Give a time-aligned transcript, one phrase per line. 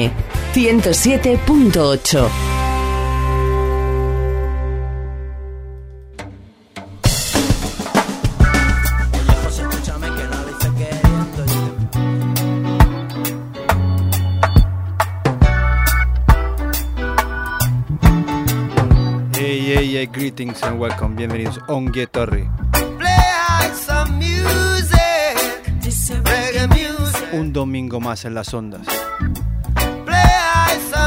[0.00, 0.10] FM
[0.54, 2.30] 107.8.
[19.34, 21.16] Hey, hey, hey, greetings and welcome.
[21.16, 22.48] Bienvenidos a Torri.
[27.32, 28.86] Un domingo más en las ondas.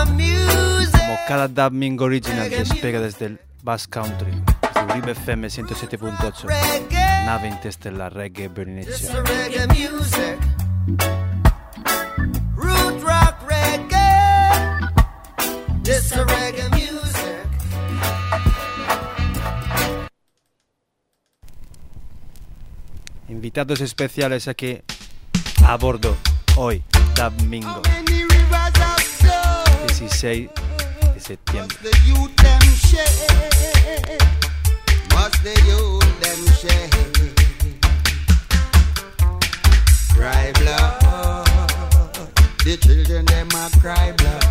[0.05, 4.31] Como cada domingo original despega desde el Bass Country,
[4.61, 6.45] desde Uribe FM 107.8,
[7.25, 9.09] nave interstellar reggae music.
[23.29, 24.81] Invitados especiales aquí
[25.65, 26.15] a bordo
[26.57, 26.83] hoy,
[27.15, 27.81] domingo
[30.09, 30.49] 16
[31.13, 31.77] de septiembre.
[42.63, 44.43] The children them a cry blood.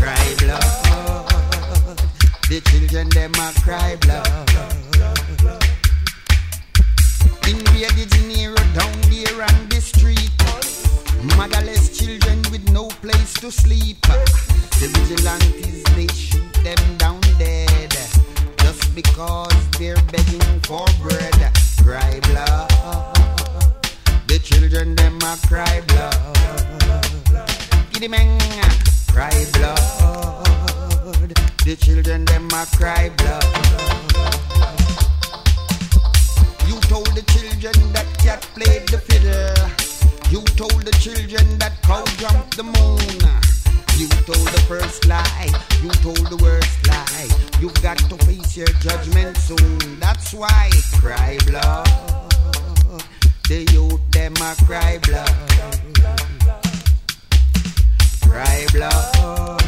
[0.00, 1.98] Cry blood.
[2.48, 4.26] The children them a cry blood.
[7.46, 10.39] In Rio de Janeiro, down there on the street.
[11.22, 14.00] Motherless children with no place to sleep.
[14.00, 17.92] The vigilantes, they shoot them down dead.
[18.56, 21.52] Just because they're begging for bread.
[21.82, 22.70] Cry blood.
[24.28, 26.16] The children, them a cry blood.
[27.92, 28.08] Giddy
[29.12, 29.76] cry blood.
[31.66, 33.44] The children, them a cry blood.
[36.66, 39.79] You told the children that cat played the fiddle.
[40.30, 43.20] You told the children that cow jumped the moon.
[43.98, 45.50] You told the first lie.
[45.82, 47.28] You told the worst lie.
[47.60, 49.98] You've got to face your judgment soon.
[49.98, 51.88] That's why cry blood.
[53.48, 55.34] The youth them a cry blood.
[58.22, 59.60] Cry blood.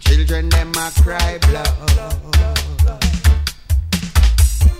[0.00, 1.74] Children them a cry blood.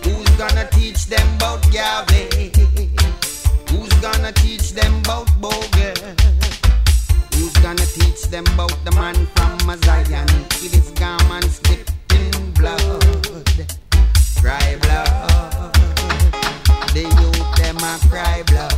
[0.05, 3.00] Who's gonna teach them about Yahweh?
[4.00, 5.93] Gonna teach them about Boga?
[7.34, 10.27] Who's gonna teach them about the man from Zion?
[10.62, 12.81] With his garments dipped in blood.
[14.41, 15.75] Cry blood.
[16.94, 18.72] The youth them a cry blood.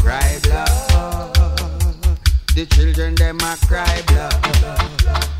[0.00, 1.34] Cry blood.
[2.54, 5.31] The children them a cry blood.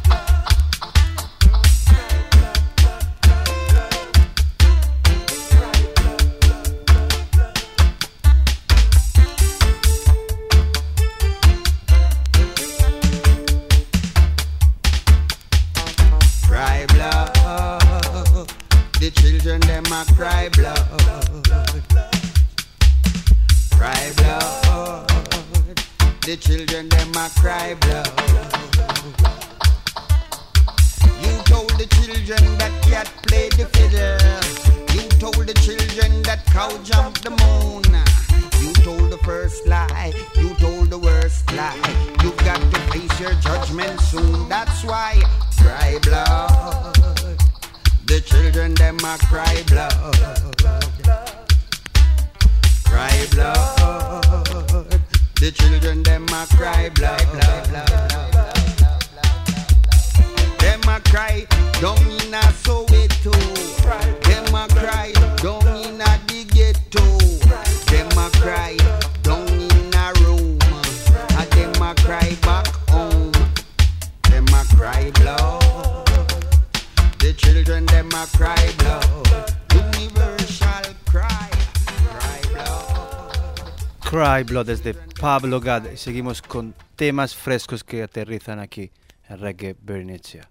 [84.63, 85.91] Cry Blood desde Pablo Gad.
[85.93, 88.91] Y seguimos con temas frescos que aterrizan aquí
[89.29, 90.49] en Reggae Burning Etxea.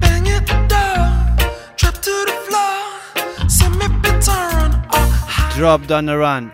[0.00, 4.82] Bang at the door, drop to the floor, send me return.
[4.92, 6.52] Oh, Drop Dunna Runna,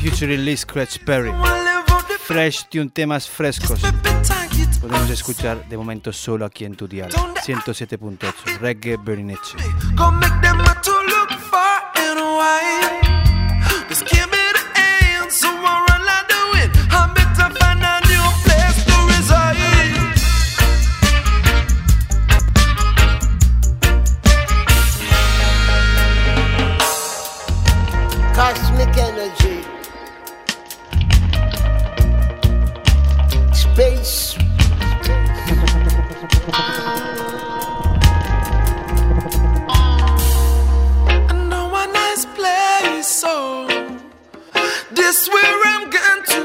[0.00, 1.32] featuring Lee Scratch Perry.
[2.20, 3.82] Fresh tune, temas frescos.
[4.86, 7.10] Podemos escuchar de momento solo aquí en tu dial.
[7.10, 9.64] 107.8, Reggae Bernicea.
[45.04, 46.43] This where I'm going to.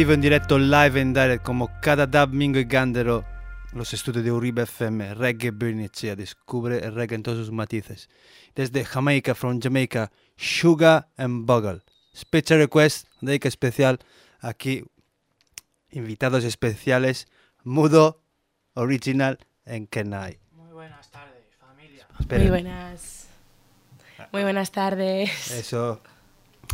[0.00, 3.22] Vivo, en directo, live en direct, como cada dub, Mingo y Gandero,
[3.74, 8.08] los estudios de Uribe FM, Reggae Bernicea, descubre el reggae en todos sus matices.
[8.54, 11.82] Desde Jamaica, from Jamaica, Sugar and Bugle.
[12.16, 13.98] Special request, dedica especial,
[14.40, 14.84] aquí,
[15.90, 17.28] invitados especiales,
[17.62, 18.22] Mudo,
[18.72, 20.38] Original, en Kenai.
[20.52, 22.06] Muy buenas tardes, familia.
[22.18, 23.26] Esperen, Muy buenas.
[24.32, 25.50] Muy buenas tardes.
[25.50, 26.00] Eso,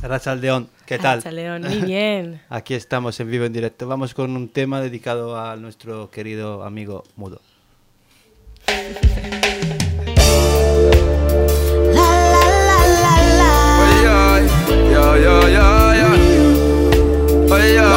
[0.00, 1.18] Rachaldeón, ¿qué tal?
[1.18, 2.40] Hacha León, muy bien.
[2.48, 3.86] Aquí estamos en vivo en directo.
[3.86, 7.40] Vamos con un tema dedicado a nuestro querido amigo Mudo.
[8.68, 8.86] Ay,
[14.08, 14.46] ay,
[17.74, 17.95] ya,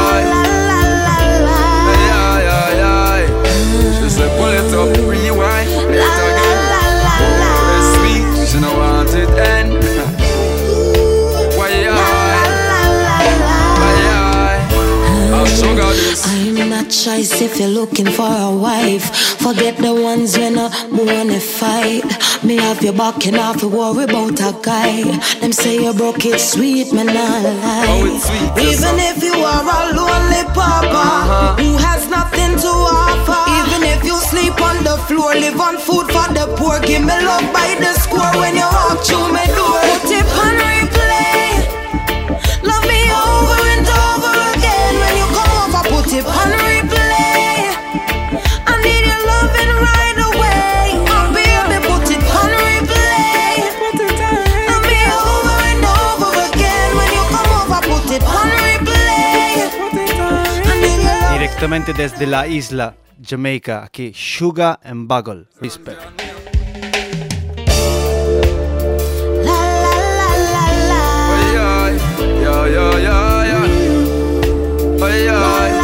[17.20, 19.04] Not choice if you're looking for a wife.
[19.44, 22.06] Forget the ones when I wanna fight.
[22.46, 25.04] Me have your back and have to worry about a guy.
[25.42, 27.86] Them say you broke it sweet, man, I lie.
[27.90, 31.56] Oh, it's sweet, Even if you are a lonely papa uh-huh.
[31.60, 33.42] who has nothing to offer.
[33.60, 36.80] Even if you sleep on the floor, live on food for the poor.
[36.80, 39.80] Give me love by the score when you walk through my door.
[39.92, 41.52] Put it on replay.
[42.64, 45.84] Love me over and over again when you come over.
[45.92, 46.59] Put it on
[61.60, 65.48] Directamente desde la isla Jamaica, aquí Shuga and Bugle.
[65.60, 66.00] Respect.
[69.44, 71.04] La la la la la.
[71.36, 71.98] Ay, ay,
[72.42, 73.60] ya, ya, ya, ya.
[75.06, 75.79] Ay,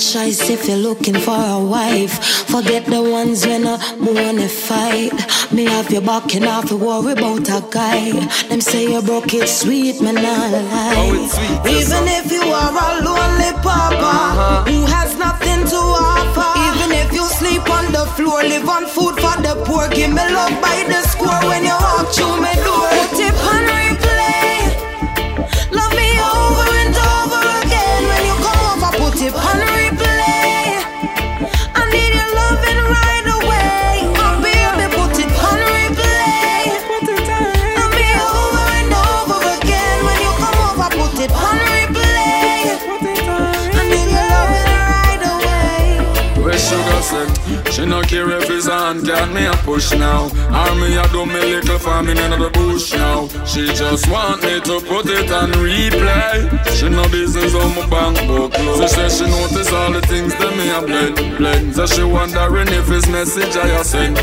[0.00, 2.24] choice if you're looking for a wife.
[2.48, 5.12] Forget the ones when I wanna fight.
[5.52, 8.12] Me have your back and have to worry about a guy.
[8.48, 10.94] Them say you broke it sweet, man, I lie.
[10.96, 14.64] Oh, it's sweet, Even if you are a lonely papa uh-huh.
[14.70, 16.50] who has nothing to offer.
[16.68, 19.88] Even if you sleep on the floor, live on food for the poor.
[19.88, 22.88] Give me love by the score when you walk through my door.
[23.10, 23.79] Put it on
[47.72, 50.24] she no care if his hand can me a push now.
[50.26, 53.26] Or me a do me little farming in the bush now.
[53.44, 56.46] She just want me to put it on replay.
[56.78, 58.54] She no business on my bank book.
[58.54, 61.74] So she say she notice all the things that me a blend, blend.
[61.74, 64.16] So she wondering if his message I a send.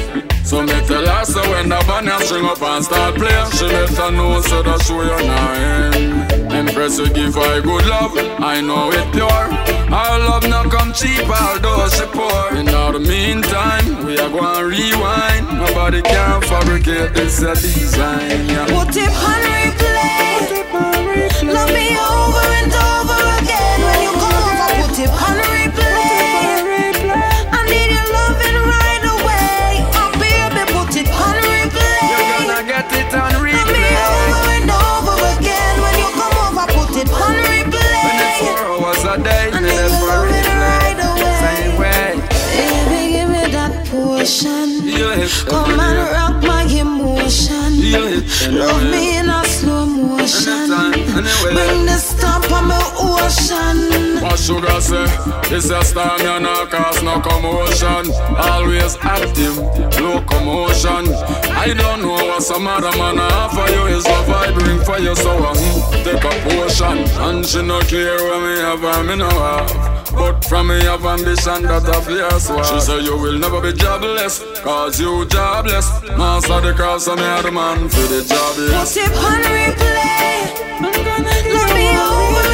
[0.45, 3.89] So me tell her so when the band string up and start playing, she let
[3.89, 6.26] her know so that show you nine.
[6.57, 9.47] Empress will give her good love, I know it pure.
[9.93, 12.57] Our love not come cheap, although she poor.
[12.57, 15.45] In all the meantime, we are going to rewind.
[15.53, 18.47] Nobody can fabricate this a design.
[18.49, 18.65] Yeah.
[18.73, 20.27] Put it on replay.
[21.53, 22.76] Love me over and
[55.49, 58.11] This a storm, you no cause no commotion.
[58.35, 59.55] Always active,
[59.95, 61.07] locomotion.
[61.55, 65.15] I don't know what some other man offer you is love I bring for you,
[65.15, 66.97] so I mm, take a portion.
[67.23, 70.13] And she no care when me have her, me no have.
[70.13, 72.65] But from me have ambition that I fierce one.
[72.65, 75.87] She say you will never be jobless, cause you jobless.
[76.17, 78.93] Master the cross and me are the man for the jobless.
[78.93, 80.07] Put it on replay.
[81.53, 82.46] Love me over and over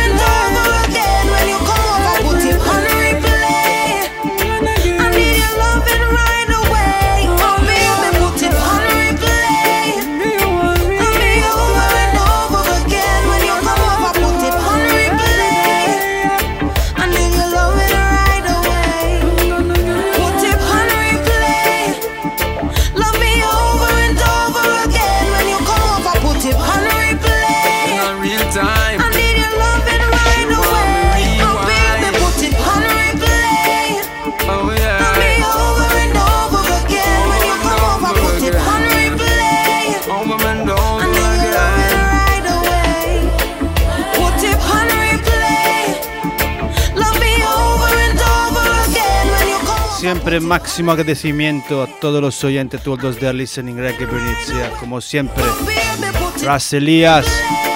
[50.34, 55.44] Siempre máximo agradecimiento a todos los oyentes, todos de Listening Reggae Bernicea, como siempre.
[55.44, 57.28] Baby, put it Ras Elias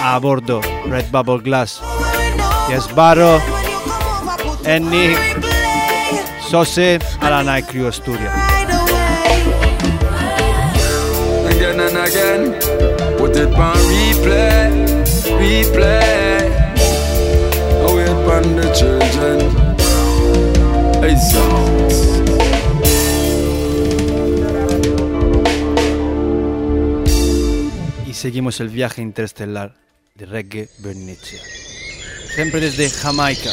[0.02, 1.80] a bordo, Red Bubble Glass,
[2.68, 3.40] Yes Barro,
[4.66, 5.14] Enni.
[6.50, 8.20] Sose a la Night Crew again
[11.80, 12.56] and again.
[13.20, 15.06] Put it on replay,
[15.38, 16.38] replay.
[21.32, 22.27] Sounds.
[28.28, 29.74] Seguimos el viaje interestelar
[30.16, 31.40] de Reggae Bernicea.
[32.36, 33.50] Siempre desde Jamaica.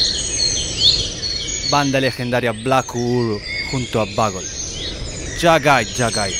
[1.71, 3.40] Banda legendaria Black Uhuru
[3.71, 4.43] junto a Bagel.
[5.40, 6.35] Jagai, Jagai.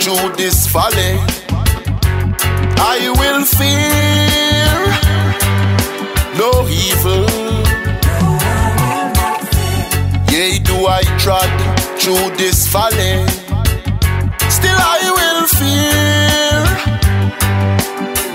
[0.00, 1.18] Through this valley?
[2.82, 4.72] I will fear
[6.40, 6.50] no
[6.88, 7.26] evil.
[10.32, 11.50] Yea, do I trod
[12.00, 13.26] through this valley?
[14.48, 16.64] Still I will fear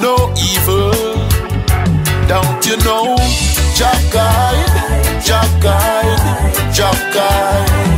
[0.06, 0.16] no
[0.52, 0.94] evil.
[2.28, 3.18] Don't you know?
[3.76, 4.74] Jah guide,
[5.26, 7.95] Jah guide, Jah guide.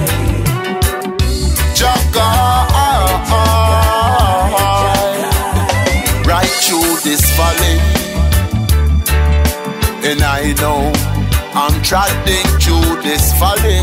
[10.60, 13.80] I'm trotting through this valley,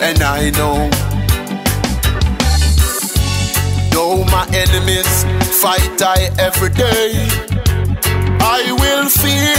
[0.00, 0.90] and I know.
[3.90, 5.24] Though my enemies
[5.60, 7.28] fight I every day,
[8.40, 9.54] I will fear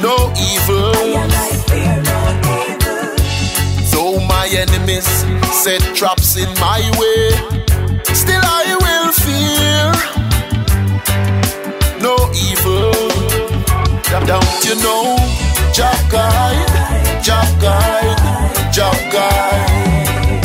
[0.00, 0.92] no evil.
[3.92, 5.06] Though my enemies
[5.52, 7.55] set traps in my way,
[14.26, 15.16] Don't you know?
[15.72, 18.18] Jah guide, Jah guide,
[18.72, 20.42] Jah guide,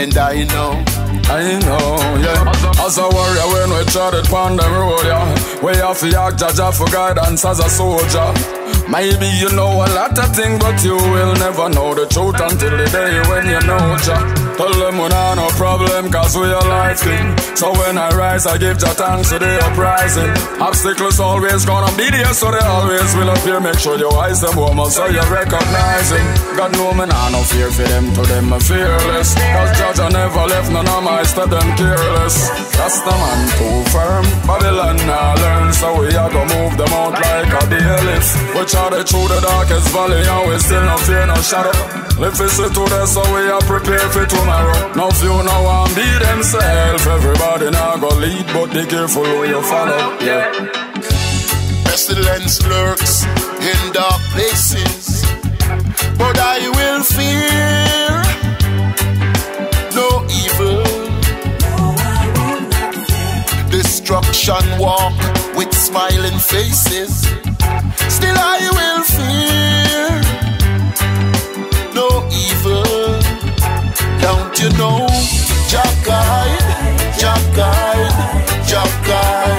[0.00, 0.82] And I know
[1.28, 2.84] I know, yeah.
[2.84, 5.62] As a warrior, when we trotted on the road, yeah.
[5.62, 8.59] We have to act Jaja for guidance as a soldier.
[8.90, 12.74] Maybe you know a lot of things, but you will never know the truth until
[12.74, 14.18] the day when you know Jah.
[14.58, 17.38] Tell them we not no problem, cause we are life king.
[17.54, 20.34] So when I rise, I give Jah thanks for the uprising.
[20.58, 23.60] Obstacles always gonna be there, so they always will appear.
[23.60, 26.26] Make sure your eyes them warm so you recognize him.
[26.58, 29.38] God know me nah no fear for them, to them I'm fearless.
[29.38, 32.36] Cause Jah I never left none of my step them careless.
[32.74, 34.26] That's the man too firm.
[34.50, 38.00] Babylon now learn, so we are gonna move them out like a deer
[38.58, 41.74] Which the through the darkest valley, and we still no fear, no shadow.
[42.20, 44.92] Live is today, so we are prepared for tomorrow.
[44.94, 47.06] No few no one be themselves.
[47.06, 50.16] Everybody now go lead, but be careful who you follow.
[50.20, 50.52] Yeah.
[51.84, 53.24] Pestilence lurks
[53.70, 55.24] in dark places,
[56.16, 58.22] but I will fear
[59.98, 60.08] no
[60.42, 60.84] evil.
[63.70, 65.39] Destruction walk
[65.80, 67.22] smiling faces,
[68.16, 70.20] still I will fear
[71.94, 72.84] no evil.
[74.20, 75.06] Don't you know?
[75.72, 76.68] Jah guide,
[77.18, 78.16] Jah guide,
[78.68, 79.49] Jah guide,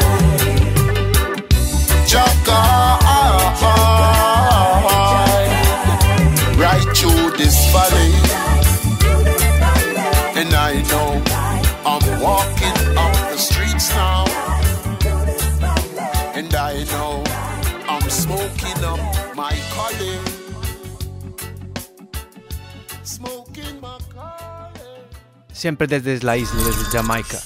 [25.51, 27.37] Siempre desde la isla, desde Jamaica.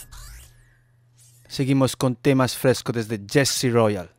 [1.47, 4.09] Seguimos con temas frescos desde Jesse Royal.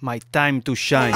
[0.00, 1.12] My Time to Shine.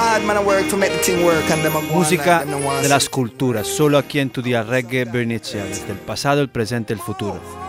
[1.93, 6.49] Música de las culturas, solo aquí en tu día reggae Bernicea, desde el pasado, el
[6.49, 7.60] presente, el futuro.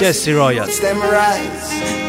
[0.00, 0.66] Jesse Royal.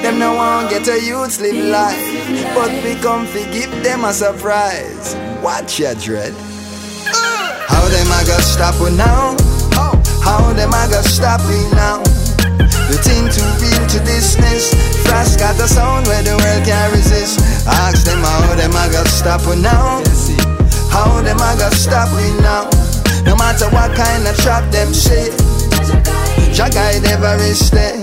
[0.02, 4.14] Them no one get a youth live life, but we come to give them a
[4.14, 5.16] surprise.
[5.44, 6.34] Watch your dread.
[7.68, 9.36] How them a go stop we now?
[10.24, 12.02] How them a go stop we now?
[12.88, 14.72] The thing too real to dismiss.
[15.04, 17.40] Flash got the sound where the world can't resist.
[17.68, 20.02] Ask them how them a go stop we now?
[20.90, 22.70] How them a go stop we now?
[23.26, 25.30] No matter what kind of trap them say,
[26.56, 28.00] Jah guide every step.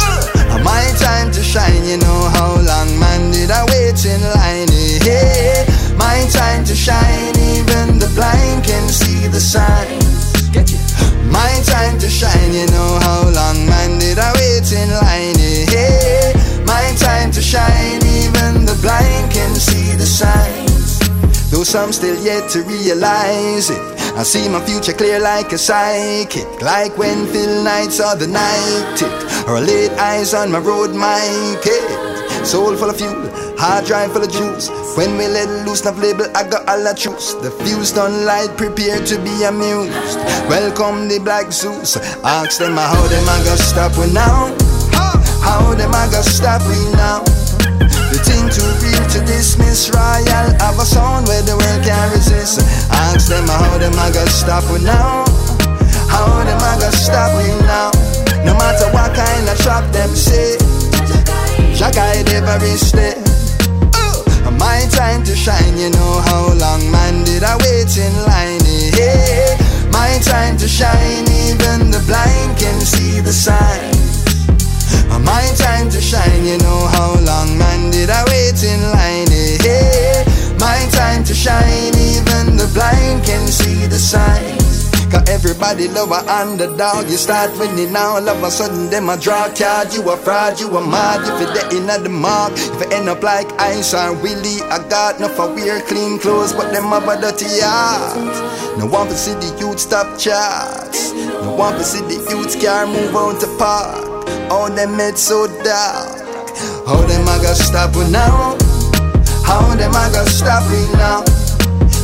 [0.00, 4.72] Uh, my time to shine, you know how long man did I wait in line?
[5.04, 10.48] Yeah, my time to shine, even the blind can see the signs.
[11.30, 15.36] My time to shine, you know how long man did I wait in line?
[15.68, 16.32] Yeah,
[16.64, 21.00] my time to shine, even the blind can see the signs.
[21.50, 23.93] Though some still yet to realize it.
[24.16, 28.96] I see my future clear like a psychic Like when Phil Knight saw the night
[28.96, 29.12] tick.
[29.48, 32.44] Or late eyes on my road mic yeah.
[32.44, 34.68] Soul full of fuel, hard drive full of juice.
[34.98, 38.54] When we let loose, enough label, I got all the truth The fuse done light,
[38.58, 40.18] prepare to be amused.
[40.52, 41.96] Welcome the Black Zeus.
[42.22, 44.54] Ask them how them I gonna stop we now?
[45.40, 47.24] How them I gonna stop we now
[48.14, 52.62] the thing too real to dismiss Royal have a sound where the world can't resist.
[53.10, 55.26] Ask them how them a gonna stop we now?
[56.06, 57.90] How them a gonna stop we now?
[58.46, 60.58] No matter what kind of trap them say
[61.74, 63.18] Jah guide every step
[63.98, 68.62] uh, My time to shine, you know how long man did I wait in line
[68.94, 69.58] yeah.
[69.90, 74.13] My time to shine, even the blind can see the signs
[75.24, 79.28] my time to shine, you know how long man did I wait in line
[79.64, 80.24] yeah.
[80.58, 84.64] My time to shine, even the blind can see the signs.
[85.14, 89.16] Cause everybody love a underdog You start winning now, all of a sudden them a
[89.16, 89.94] draw card.
[89.94, 93.08] You a fraud, you a mad If you dead in the mark If you end
[93.08, 97.20] up like or Willie I got no for wear clean clothes But them have a
[97.20, 98.78] dirty heart.
[98.78, 101.12] No one to see the youth stop charts.
[101.12, 104.13] No one to see the youth car move on to park
[104.48, 106.20] how them made so dark.
[106.86, 108.56] How them a gonna stop we now?
[109.44, 111.22] How them a gonna stop we now?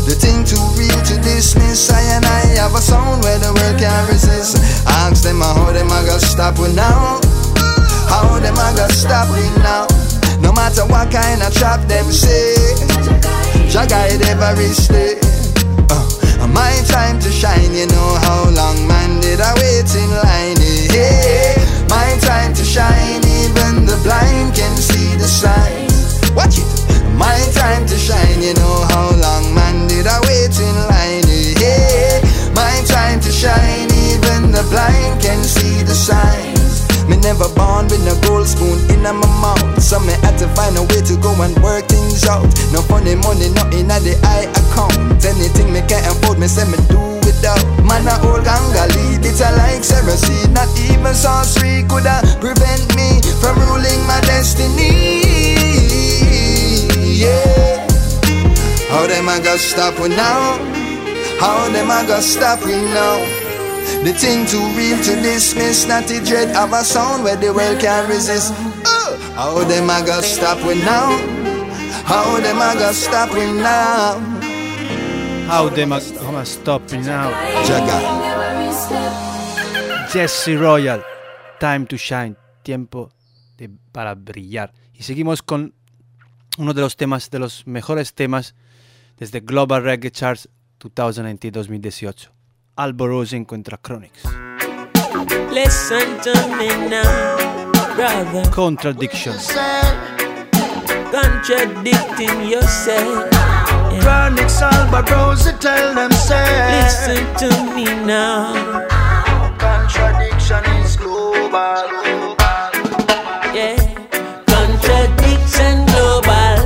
[0.09, 3.79] The thing too real to dismiss I and I have a sound where the world
[3.79, 4.57] can't resist.
[4.87, 7.21] Ask them how them a gonna stop we now?
[8.09, 9.87] How them a gonna stop we now?
[10.41, 12.57] No matter what kind of trap them say
[13.69, 15.19] Jah guide every step
[15.91, 20.57] uh, My time to shine You know how long man did I wait in line
[20.93, 21.70] yeah.
[21.91, 26.23] My time to shine, even the blind can see the signs.
[26.39, 26.71] Watch it.
[27.19, 31.27] My time to shine, you know how long, man, did I wait in line?
[31.59, 32.23] Yeah,
[32.55, 36.87] my time to shine, even the blind can see the signs.
[37.11, 40.79] Me never born with no gold spoon in my mouth, so me had to find
[40.79, 42.47] a way to go and work things out.
[42.71, 44.95] No funny money, nothing at the eye account.
[45.27, 47.63] Anything me can't afford, me say me do without.
[47.87, 50.51] Man, a old ganga lead, it's a like heresy.
[50.51, 55.23] Not even sorcery could have prevent me from ruling my destiny.
[57.23, 57.87] Yeah.
[58.91, 60.59] How them I got stop we now?
[61.39, 63.19] How them I got stop we now?
[64.05, 67.81] The thing too real to dismiss, not the dread of a sound where the world
[67.81, 68.53] can't resist.
[68.85, 71.17] Uh, how them I got stop we now?
[72.05, 74.19] How them I got stop we now?
[75.49, 75.99] How them I
[76.31, 77.31] gonna stop me now?
[77.67, 77.99] Jaga.
[80.13, 81.03] Jesse Royal,
[81.59, 83.11] Time to Shine, tiempo
[83.57, 84.73] de, para brillar.
[84.95, 85.75] Y seguimos con
[86.59, 88.55] uno de los temas, de los mejores temas
[89.19, 90.49] desde Global Reggae Charts
[90.81, 92.31] 2020-2018.
[92.77, 94.23] Alborosie encuentra Chronix.
[95.53, 98.49] Listen to me now, brother.
[98.51, 99.35] Contradiction.
[101.11, 103.40] Contradicting yourself.
[104.01, 104.31] Yeah.
[104.31, 106.83] Chronixx Alborosie tell them say.
[106.83, 108.87] Listen to me now.
[109.59, 112.37] Contradiction is global.
[113.55, 113.77] Yeah.
[114.47, 116.59] Contradiction global.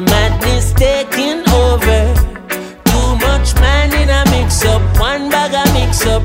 [0.00, 2.14] Madness taking over.
[2.84, 4.82] Too much man in a mix up.
[4.98, 6.22] One bag a mix up.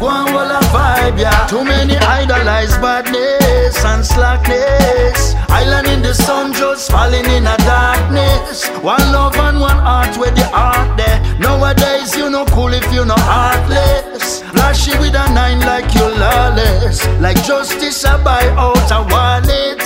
[0.00, 1.46] One wall a vibe, yeah.
[1.46, 5.34] Too many idolize badness and slackness.
[5.48, 8.66] Island in the sun just falling in a darkness.
[8.82, 11.20] One love and one heart where the heart there.
[11.38, 14.42] Nowadays you no cool if you no heartless.
[14.54, 17.06] Flashy with a nine like you lawless.
[17.20, 19.80] Like justice I buy out a wallet.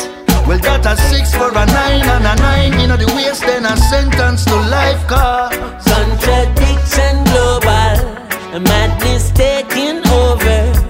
[0.46, 2.78] Well, that a six for a nine and a nine.
[2.78, 5.56] You know the waste, then a sentence to life cause.
[5.88, 7.13] Contradiction.
[8.60, 10.83] Madness taking over.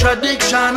[0.00, 0.76] Contradiction,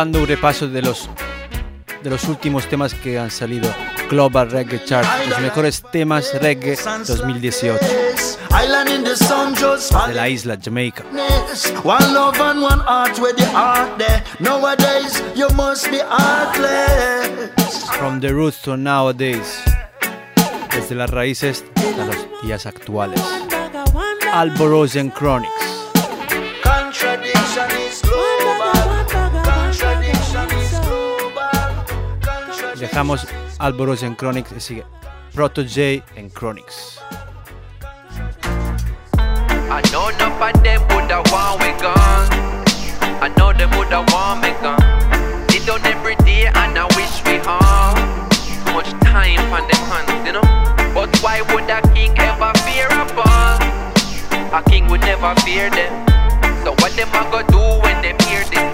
[0.00, 1.10] Dando un repaso de los,
[2.02, 3.70] de los últimos temas que han salido
[4.08, 6.74] Global Reggae Chart, los mejores temas reggae
[7.06, 7.78] 2018
[8.50, 11.04] Island in the sun just de la isla Jamaica.
[11.84, 14.24] One love and one heart where the heart there.
[14.38, 17.90] Nowadays you must be heartless.
[17.98, 19.60] From the roots to nowadays,
[20.74, 23.20] desde las raíces a los días actuales.
[24.32, 25.12] Alborosie and
[32.90, 33.24] Dejamos
[33.58, 34.84] Alborosie and Chronixx y sigue
[35.32, 36.98] Proto J Chronixx.
[39.70, 40.10] I know
[40.64, 42.28] them woulda want gone.
[43.22, 44.80] I know them woulda want me gone.
[45.66, 47.94] Down every day and I wish we home.
[48.72, 50.42] much time on hands, you know.
[50.92, 53.60] But why would a king ever fear a?
[54.52, 55.92] A king would never fear them.
[56.64, 58.69] So what them a go do when hear this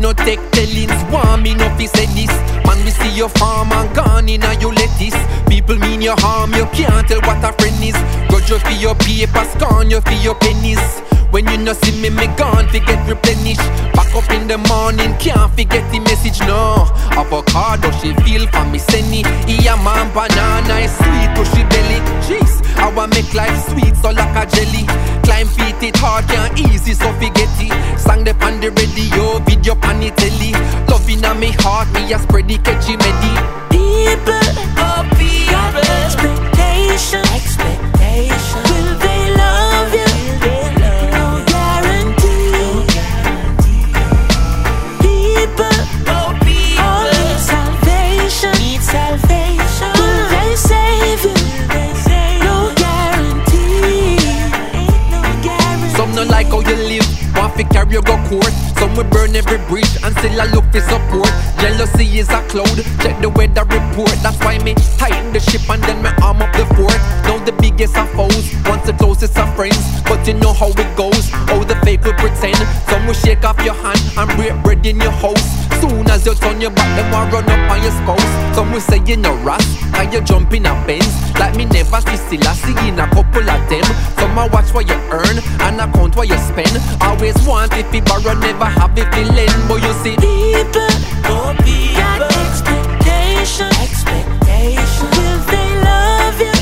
[0.00, 2.32] No take tellings, want me no fi say this.
[2.64, 5.14] Man, we see your farm and gone in and you lettuce.
[5.46, 7.96] People mean your harm, you can't tell what a friend is.
[8.28, 10.80] Grudge you for your paper, scorn you for your pennies
[11.30, 13.60] when you no see me, me gone fi get replenished
[13.94, 16.88] Back up in the morning, can't forget the message, no.
[17.16, 19.22] Avocado, she feel for me, senny.
[19.46, 21.98] Yeah man, banana is sweet to she belly.
[22.26, 24.84] Jeez, I want make life sweet, so like a jelly.
[25.22, 27.72] Climb feet, it hard, can't easy, so forget it.
[27.98, 30.52] Sang the on the radio, video pan the telly.
[30.88, 33.32] Loving on me heart, me a spread the catchy medi
[33.70, 34.46] People,
[34.82, 38.62] oh people, expectation, expectation.
[38.66, 39.09] Will
[57.60, 58.52] fi carry go court.
[58.78, 61.30] Some will burn every bridge and still I look for support.
[61.60, 64.14] Jealousy is a cloud, check the weather report.
[64.22, 66.96] That's why me tighten the ship and then me arm up the fort.
[67.26, 69.80] Know the biggest of foes, once the closest of friends.
[70.04, 72.56] But you know how it goes, all the fake will pretend.
[72.88, 75.69] Some will shake off your hand and break bread in your house.
[75.80, 78.54] Soon as you turn your back, them will run up on your spouse.
[78.54, 81.08] Some will say you no ras, how you jump in a Benz.
[81.38, 83.84] Like me never see still I see in a couple of them.
[84.18, 86.76] Some I watch what you earn and I count what you spend.
[87.00, 89.68] Always want if you borrow, never have you lend.
[89.68, 90.92] But you see, People,
[91.32, 95.06] oh people, got expectation, expectation.
[95.16, 96.59] Will they love you?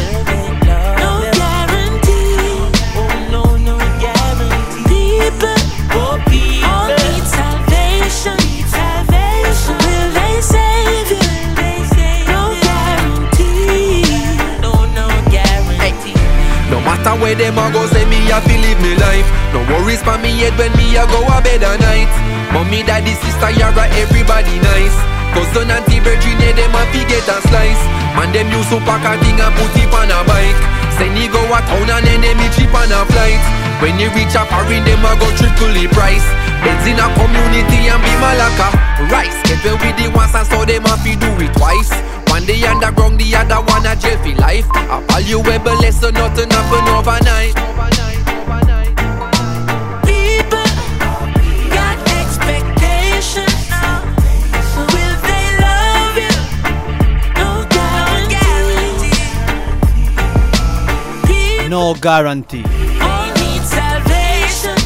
[17.09, 19.25] No matter where them a go, say me a fi live me life.
[19.57, 22.13] No worries for me head when me a go a bed at night.
[22.53, 24.93] Mommy, daddy, sister, yara, everybody nice.
[25.33, 27.81] Cousin, auntie, virgin, yeah, them a fi get a slice.
[28.13, 30.61] Man, them use to pack a thing and put it on a bike.
[31.01, 33.41] Send he go a town and then them cheap on a flight.
[33.81, 36.29] When you reach a foreign, them a go triple the price.
[36.61, 38.69] Benz in a community and be malaka.
[39.09, 41.89] Rice, get well with the ones and so them a fi do it twice.
[42.39, 44.65] One day underground, the other one a jail for life.
[44.71, 47.53] A valuable lesson, nothing happen overnight.
[50.07, 50.71] People
[51.75, 53.67] got expectations.
[54.95, 56.37] Will they love you?
[57.35, 59.19] No guarantee.
[61.69, 62.65] No guarantee.
[63.03, 64.79] All need salvation.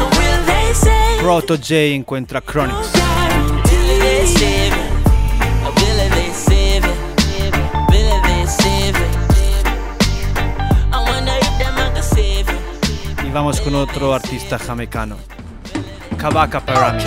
[0.00, 1.20] Will they save?
[1.20, 3.01] Proto J encuentra Chronix.
[13.32, 15.16] Vamos con otro artista jamaicano.
[16.18, 17.06] Kabaka Pyramid.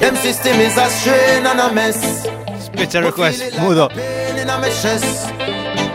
[0.00, 2.26] Them system is a strain and a mess.
[2.64, 3.88] Special request, Mudo.
[3.88, 5.28] Pain in a my chest.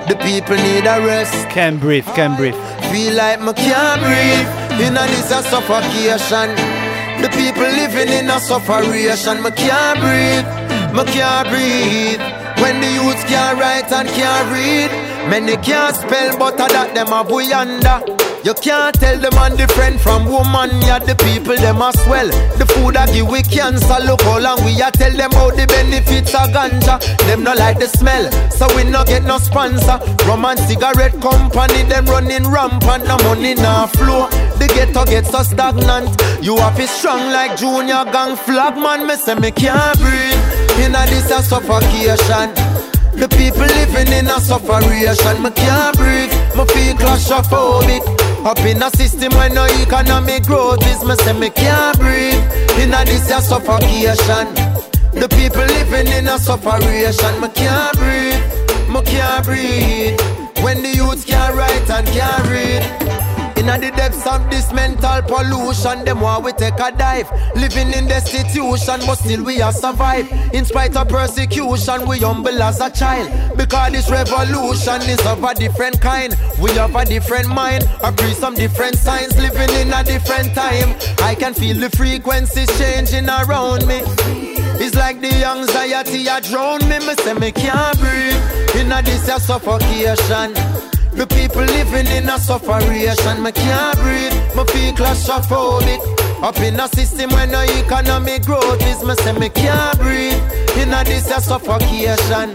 [0.07, 1.47] The people need a rest.
[1.49, 2.55] Can't breathe, can't breathe.
[2.91, 4.81] Feel like me can't breathe.
[4.81, 6.55] In a this a suffocation.
[7.21, 9.41] The people living in a sufferation.
[9.43, 10.47] Me can't breathe.
[10.95, 12.21] Me can't breathe.
[12.61, 14.91] When the youths can't write and can't read.
[15.29, 18.18] Many can't spell, but a that them a boy under.
[18.41, 20.71] You can't tell the man different from woman.
[20.87, 22.29] Yeah, the people them a swell.
[22.55, 23.99] The food I give we cancer.
[23.99, 27.03] Look how long we a tell them how the benefits of ganja.
[27.27, 29.99] Them no like the smell, so we no get no sponsor.
[30.23, 33.03] Rum and cigarette company them running rampant.
[33.05, 34.29] No money na flow.
[34.55, 36.15] The ghetto gets so stagnant.
[36.41, 39.05] You have to strong like junior gang flag man.
[39.05, 40.39] Me say me can't breathe.
[40.79, 42.55] Inna this a suffocation.
[43.19, 45.43] The people living in a sufferation.
[45.43, 46.31] Me can't breathe.
[46.55, 48.28] My feel claustrophobic.
[48.45, 51.03] Up in a system where no economic growth is.
[51.03, 52.41] Me say me can't breathe.
[52.79, 54.47] Inna this a suffocation.
[55.13, 57.41] The people living in a sufferation.
[57.41, 58.41] Me can't breathe.
[58.89, 60.19] Me can't breathe.
[60.63, 63.28] When the youths can't write and can't read.
[63.59, 67.29] Inna the depths of this mental pollution, them want we take a dive.
[67.55, 70.31] Living in destitution, but still we are survive.
[70.53, 73.57] In spite of persecution, we humble as a child.
[73.57, 76.37] Because this revolution is of a different kind.
[76.57, 79.35] We have a different mind, agree some different signs.
[79.35, 80.95] Living in a different time.
[81.19, 83.99] I can feel the frequencies changing around me.
[84.79, 86.99] It's like the anxiety a drown me.
[86.99, 88.77] Me say me can't breathe.
[88.77, 90.98] Inna this a suffocation.
[91.19, 94.31] The people living in a sufferation, me can't breathe.
[94.55, 95.99] Me feel claustrophobic.
[96.41, 100.39] Up in a system where no economic growth is me say me can't breathe.
[100.77, 102.53] In a this a suffocation.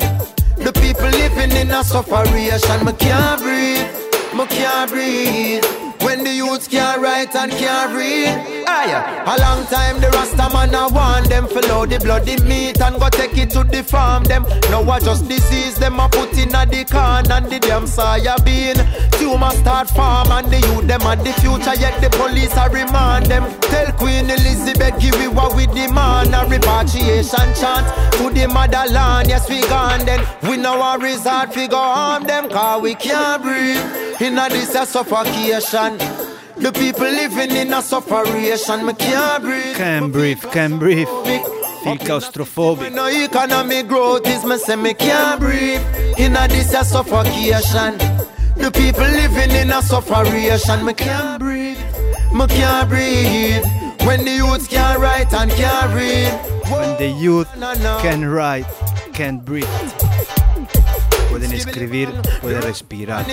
[0.57, 2.87] The people living in a sufferation.
[2.87, 3.85] Me can't breathe.
[4.33, 5.65] Me can't breathe.
[6.01, 8.64] When the youths can't write and can't read.
[8.77, 13.09] A long time the Rasta man a want them follow the bloody meat and go
[13.09, 14.43] take it to the farm them.
[14.69, 18.37] Now I just disease them a put in a the can and the damn soya
[18.45, 18.75] bean.
[19.13, 23.27] Tumor start farm and the youth them at the future yet the police a remand
[23.27, 23.45] them.
[23.63, 27.87] Tell Queen Elizabeth give we what we demand a repatriation chant
[28.19, 29.29] to the motherland.
[29.29, 30.21] Yes we gone then.
[30.43, 34.21] We know our resort we go harm them cause we can't breathe.
[34.21, 36.34] In a this a suffocation.
[36.57, 38.87] The people living in a sufferation.
[38.87, 39.77] Me can't breathe.
[39.77, 41.09] Can breathe, can breathe.
[41.09, 42.93] Feel claustrophobic.
[42.95, 45.83] No economic growth is me say me can't breathe.
[46.19, 47.99] In a this a suffocation.
[48.57, 50.85] The people living in a sufferation.
[50.85, 51.79] Me can't breathe.
[52.33, 53.65] Me can't breathe.
[54.07, 56.33] When the youths can't write and can't read.
[56.71, 57.49] When the youth
[58.01, 58.67] can write,
[59.13, 59.69] can't breathe.
[61.31, 62.09] Pueden escribir,
[62.41, 63.27] pueden respirar.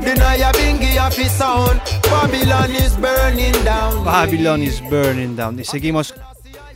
[0.00, 1.80] Naya Bingi of his sound.
[2.02, 4.04] Babylon is burning down.
[4.04, 5.58] Babylon is burning down.
[5.58, 6.14] Y seguimos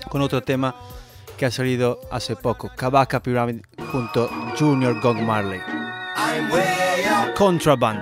[0.08, 0.74] con otro tema
[1.36, 2.70] que ha salido hace poco.
[2.76, 4.28] Kabaka Pyramid junto
[4.58, 5.60] Junior Gong Marley.
[6.16, 7.34] I'm way up.
[7.34, 8.00] Contraband.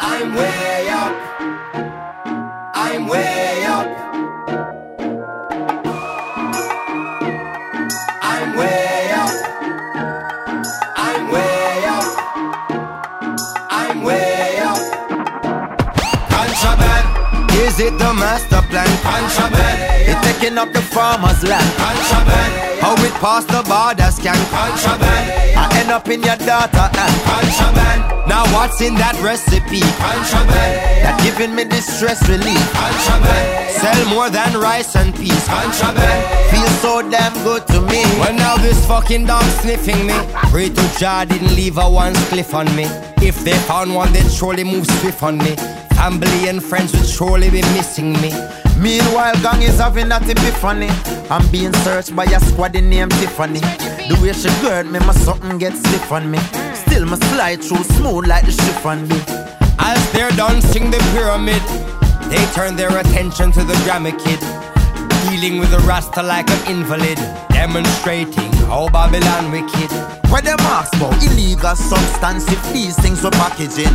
[0.00, 0.69] I'm way
[17.80, 18.88] it the master plan?
[19.00, 19.78] Contraband.
[20.04, 21.64] It's taking up the farmer's land.
[21.76, 22.52] Contraband.
[22.80, 24.36] How it pass the border scan?
[24.52, 25.24] Contraband.
[25.56, 28.28] I end up in your daughter and contraband.
[28.28, 29.80] Now what's in that recipe?
[29.96, 30.72] Contraband.
[31.04, 32.60] That giving me distress relief.
[32.76, 33.46] Contraband.
[33.80, 35.44] Sell more than rice and peas.
[35.48, 36.20] Contraband.
[36.52, 38.04] Feel so damn good to me.
[38.20, 40.14] Well now this fucking dog sniffing me
[40.52, 42.84] Pray to Jah didn't leave a one spliff on me
[43.24, 45.56] If they found one they'd surely move swift on me
[46.00, 48.32] Family and friends would surely be missing me
[48.80, 50.88] Meanwhile, gang is having that epiphany.
[51.28, 53.60] I'm being searched by a squad named Tiffany.
[53.60, 56.38] The way she gird me, my something gets stiff on me.
[56.72, 59.20] Still, my slide through smooth like the chiffon be.
[59.78, 61.62] As they're dancing the pyramid
[62.30, 64.40] They turn their attention to the drama kid
[65.28, 69.90] Dealing with the Rasta like an invalid Demonstrating how Babylon wicked
[70.30, 73.92] Where them ask for illegal substance if these things were packaging.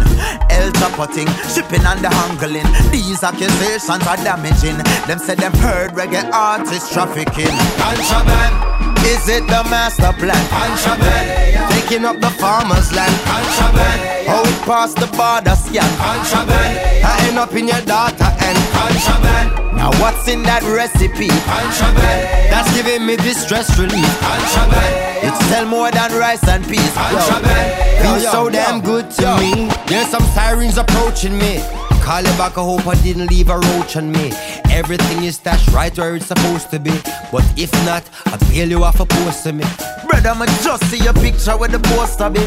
[0.51, 2.67] El potting, shipping and the handling.
[2.91, 4.77] These accusations are damaging.
[5.07, 7.55] Them said them heard reggae artists trafficking.
[7.79, 8.74] Contraband.
[9.05, 10.43] Is it the master plan?
[10.49, 11.71] Contraband.
[11.73, 13.99] Taking up the farmer's land Contraband.
[14.27, 15.85] How it past the border scan?
[15.97, 17.05] Contraband.
[17.05, 19.77] I end up in your daughter and Contraband.
[19.77, 21.29] Now what's in that recipe?
[21.45, 22.21] Contraband.
[22.49, 24.93] That's giving me distress relief Contraband.
[25.27, 26.93] It sell more than rice and peas.
[26.93, 27.85] Contraband.
[28.01, 31.57] Feels so damn good to me There's some sirens approaching me
[32.05, 34.31] Call it back, I hope I didn't leave a roach on me
[34.69, 36.91] Everything is stashed right where it's supposed to be
[37.31, 39.65] But if not, I bail you off a post to me
[40.07, 42.41] Brother, me just see your picture with the poster be.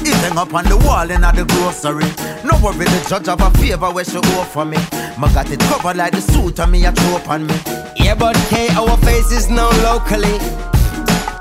[0.00, 2.08] It hang up on the wall in at the grocery.
[2.42, 4.78] No worry, the judge have a favor where she offer me.
[5.20, 7.54] Me got it covered like the suit on me a throw on me.
[7.96, 10.38] Yeah, but K, our face is known locally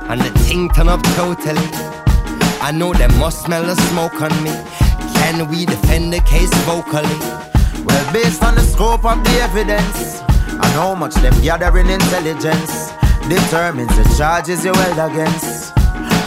[0.10, 1.68] And the thing turn up totally
[2.60, 4.52] I know they must smell the smoke on me
[5.16, 7.45] Can we defend the case vocally?
[7.86, 12.92] Well, based on the scope of the evidence and how much them gathering intelligence
[13.30, 15.74] determines the charges you held against.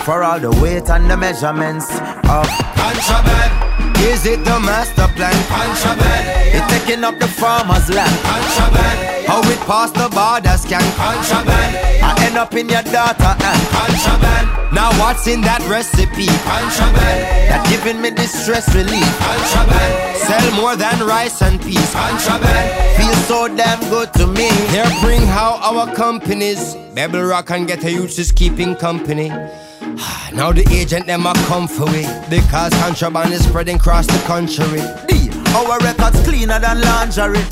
[0.04, 2.48] For all the weight and the measurements of
[2.78, 3.98] contraband.
[3.98, 5.34] Is it the master plan?
[5.52, 6.24] Contraband.
[6.54, 8.14] It's taking up the farmer's land.
[8.22, 9.26] Contraband.
[9.26, 10.80] How it past the border scan?
[10.96, 11.76] Contraband.
[12.02, 14.72] I end up in your daughter and contraband.
[14.72, 16.26] Now what's in that recipe?
[16.46, 17.37] Contraband.
[17.48, 19.08] That giving me distress relief.
[19.18, 20.16] Contraband.
[20.18, 22.68] Sell more than rice and peas Contraband.
[22.96, 24.50] Feel so damn good to me.
[24.68, 29.28] Here bring how our companies Bebble Rock and Ghetto Youth is keeping company
[30.32, 34.80] Now the agent them a come for we Because contraband is spreading across the country
[35.08, 37.44] D, our records cleaner than lingerie.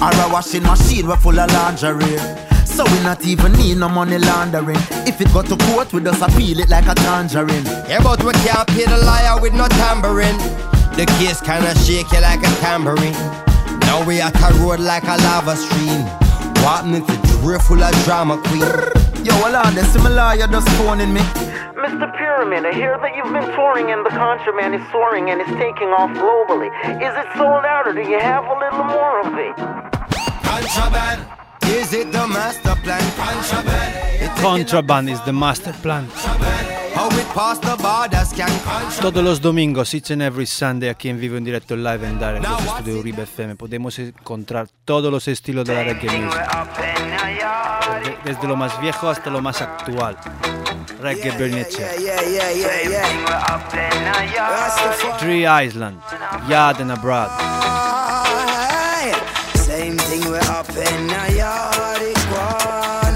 [0.00, 2.49] Our washing machine we full of lingerie.
[2.70, 4.78] So we not even need no money laundering.
[5.06, 7.64] If it got to court, we just appeal it like a tangerine.
[7.88, 10.38] Yeah, but we can't pay the liar with no tambourine
[10.96, 13.18] The case kinda shake you like a tambourine
[13.80, 16.04] Now we at a road like a lava stream
[16.62, 21.12] Walking into drift full of drama queen Yo, hold on, the similar you're just phoning
[21.12, 21.20] me.
[21.76, 22.08] Mr.
[22.16, 25.88] Pyramid, I hear that you've been touring and the contraband is soaring and is taking
[25.88, 26.68] off globally.
[26.96, 29.56] Is it sold out or Do you have a little more of it?
[30.42, 31.39] Contraband.
[31.78, 33.02] Is it the master plan?
[34.42, 35.08] Contraband.
[35.08, 36.08] Is the master plan.
[39.00, 42.44] Todos los domingos, each and every Sunday, aquí en vivo, en directo, live and direct,
[42.46, 46.40] desde Estudio Uribe FM, podemos encontrar todos los estilos de la reggae music.
[48.04, 50.16] De- desde lo más viejo hasta lo más actual.
[51.00, 51.30] Reggae.
[54.36, 55.18] Rastafari.
[55.18, 56.00] Tree Island,
[56.48, 57.30] Yard and Abroad.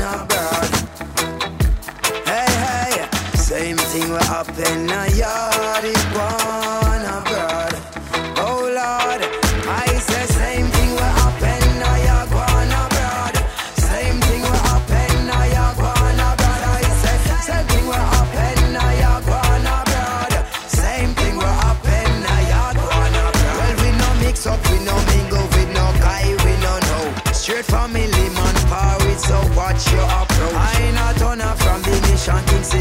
[0.01, 0.71] Abroad.
[2.25, 4.94] Hey, hey, same thing we up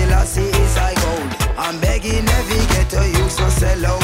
[0.04, 1.32] Selassie is I gold.
[1.58, 4.03] I'm begging every ghetto you so sell out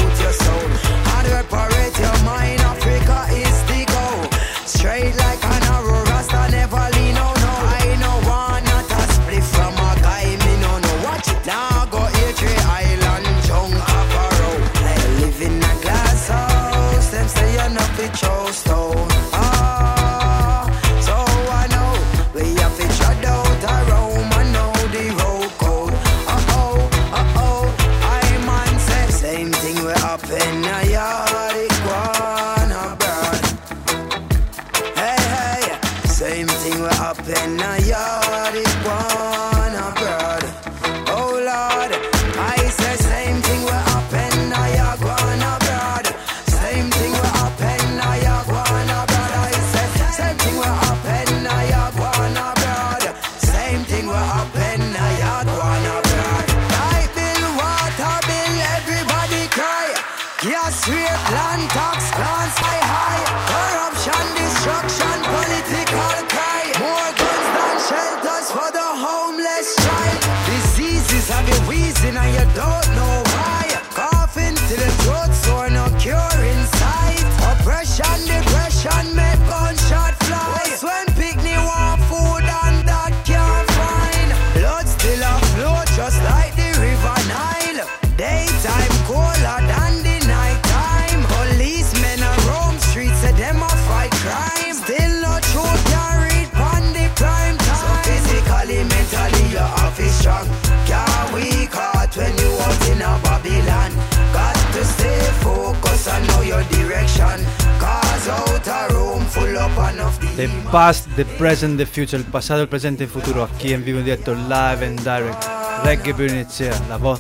[110.40, 113.84] The past, the present, the future, el pasado, el presente y el futuro, aquí en
[113.84, 115.44] vivo en directo, live and direct.
[115.84, 116.46] Reggae
[116.88, 117.20] la voz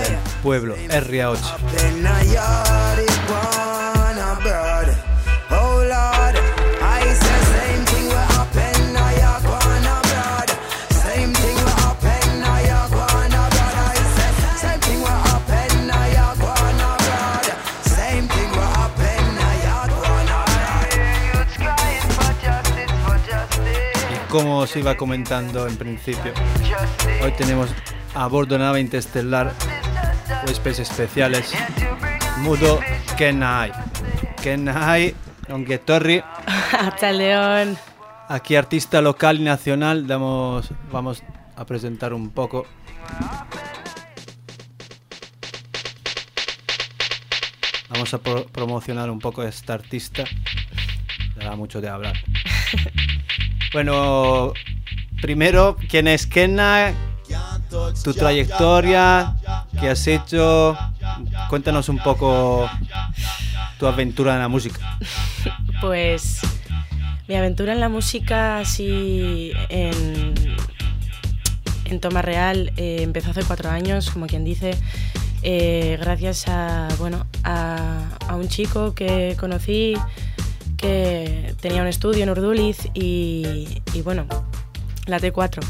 [0.00, 2.83] del pueblo, RA8.
[24.34, 26.32] Como os iba comentando en principio,
[27.22, 27.70] hoy tenemos
[28.16, 29.52] a bordo nave interestelar
[30.44, 31.52] huéspedes especiales.
[32.38, 32.80] Mudo
[33.16, 33.70] Kenai.
[34.42, 35.14] Kenai,
[35.48, 36.20] Onguetorri,
[36.72, 37.78] Hasta León.
[38.28, 41.22] aquí artista local y nacional, damos, vamos
[41.54, 42.66] a presentar un poco.
[47.88, 50.24] Vamos a pro- promocionar un poco a esta artista.
[51.36, 52.14] Le da mucho de hablar.
[53.74, 54.52] Bueno,
[55.20, 56.94] primero, ¿quién es Kenna?
[58.04, 59.34] Tu trayectoria,
[59.80, 60.78] qué has hecho.
[61.48, 62.70] Cuéntanos un poco
[63.80, 64.98] tu aventura en la música.
[65.80, 66.38] Pues
[67.28, 70.34] mi aventura en la música así en,
[71.84, 74.78] en toma real eh, empezó hace cuatro años, como quien dice,
[75.42, 79.94] eh, gracias a, bueno, a, a un chico que conocí
[81.60, 84.26] tenía un estudio en Urduliz y, y bueno,
[85.06, 85.64] la T4.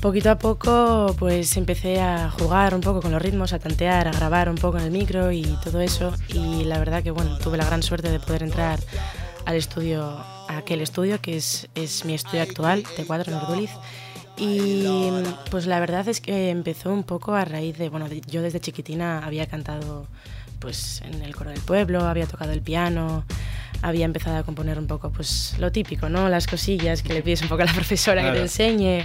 [0.00, 4.12] Poquito a poco pues empecé a jugar un poco con los ritmos, a tantear, a
[4.12, 7.56] grabar un poco en el micro y todo eso y la verdad que bueno, tuve
[7.56, 8.80] la gran suerte de poder entrar
[9.44, 13.70] al estudio, a aquel estudio que es, es mi estudio actual, T4 en Urduliz
[14.36, 14.84] y
[15.50, 19.24] pues la verdad es que empezó un poco a raíz de, bueno, yo desde chiquitina
[19.24, 20.08] había cantado
[20.58, 23.24] pues en el coro del pueblo, había tocado el piano,
[23.80, 26.28] había empezado a componer un poco pues lo típico, ¿no?
[26.28, 28.42] Las cosillas que le pides un poco a la profesora que te Claro.
[28.44, 29.04] enseñe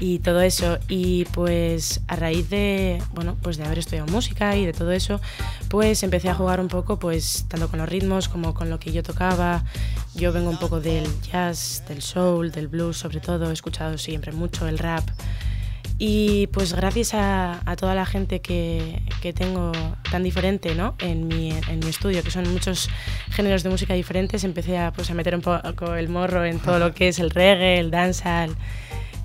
[0.00, 0.78] y todo eso.
[0.88, 5.20] Y pues a raíz de, bueno, pues de haber estudiado música y de todo eso,
[5.68, 8.90] pues empecé a jugar un poco pues tanto con los ritmos como con lo que
[8.92, 9.64] yo tocaba.
[10.14, 14.32] Yo vengo un poco del jazz, del soul, del blues sobre todo, he escuchado siempre
[14.32, 15.08] mucho el rap.
[15.98, 19.70] Y pues gracias a, a toda la gente que, que tengo
[20.10, 20.96] tan diferente ¿no?
[20.98, 22.88] en, mi, en mi estudio, que son muchos
[23.30, 26.78] géneros de música diferentes, empecé a, pues, a meter un poco el morro en todo
[26.78, 28.56] lo que es el reggae, el dancehall.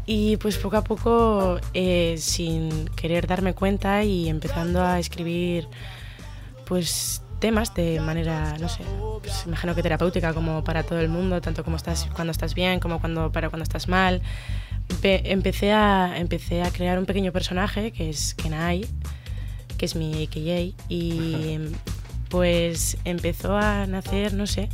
[0.06, 5.68] Y pues poco a poco, eh, sin querer darme cuenta y empezando a escribir
[6.66, 8.84] pues temas de manera, no sé,
[9.22, 12.80] pues, imagino que terapéutica como para todo el mundo, tanto como estás cuando estás bien
[12.80, 14.22] como cuando para cuando estás mal.
[14.90, 18.86] Empe- empecé a empecé a crear un pequeño personaje que es Kenai,
[19.78, 21.58] que es mi AKA y
[22.30, 24.70] pues empezó a nacer, no sé,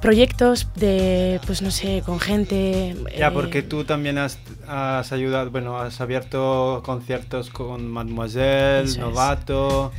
[0.00, 5.50] proyectos de pues no sé, con gente Ya, eh, porque tú también has, has ayudado,
[5.50, 8.96] bueno, has abierto conciertos con Mademoiselle, es.
[8.98, 9.92] Novato.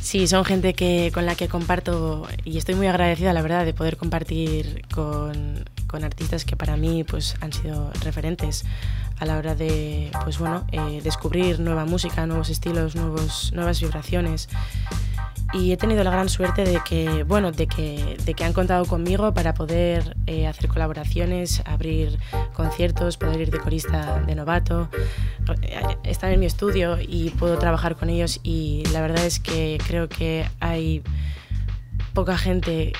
[0.00, 3.72] Sí, son gente que, con la que comparto y estoy muy agradecida, la verdad, de
[3.72, 8.64] poder compartir con, con artistas que para mí pues, han sido referentes
[9.20, 14.48] a la hora de pues, bueno, eh, descubrir nueva música, nuevos estilos, nuevos, nuevas vibraciones.
[15.52, 18.86] Y he tenido la gran suerte de que, bueno, de que, de que han contado
[18.86, 22.18] conmigo para poder eh, hacer colaboraciones, abrir
[22.54, 24.88] conciertos, poder ir de corista de novato.
[25.60, 29.78] Eh, Están en mi estudio y puedo trabajar con ellos y la verdad es que
[29.86, 31.02] creo que hay
[32.14, 32.94] poca gente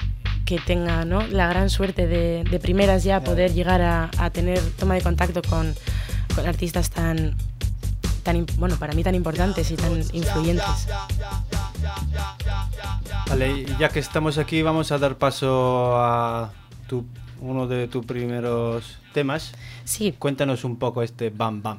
[0.45, 1.27] que tenga ¿no?
[1.27, 5.43] la gran suerte de, de primeras ya poder llegar a, a tener toma de contacto
[5.43, 5.75] con,
[6.35, 7.37] con artistas tan,
[8.23, 10.89] tan, bueno, para mí tan importantes y tan influyentes.
[13.29, 16.53] Vale, ya que estamos aquí, vamos a dar paso a
[16.87, 17.07] tu,
[17.41, 19.53] uno de tus primeros temas.
[19.85, 20.15] Sí.
[20.19, 21.79] Cuéntanos un poco este Bam Bam.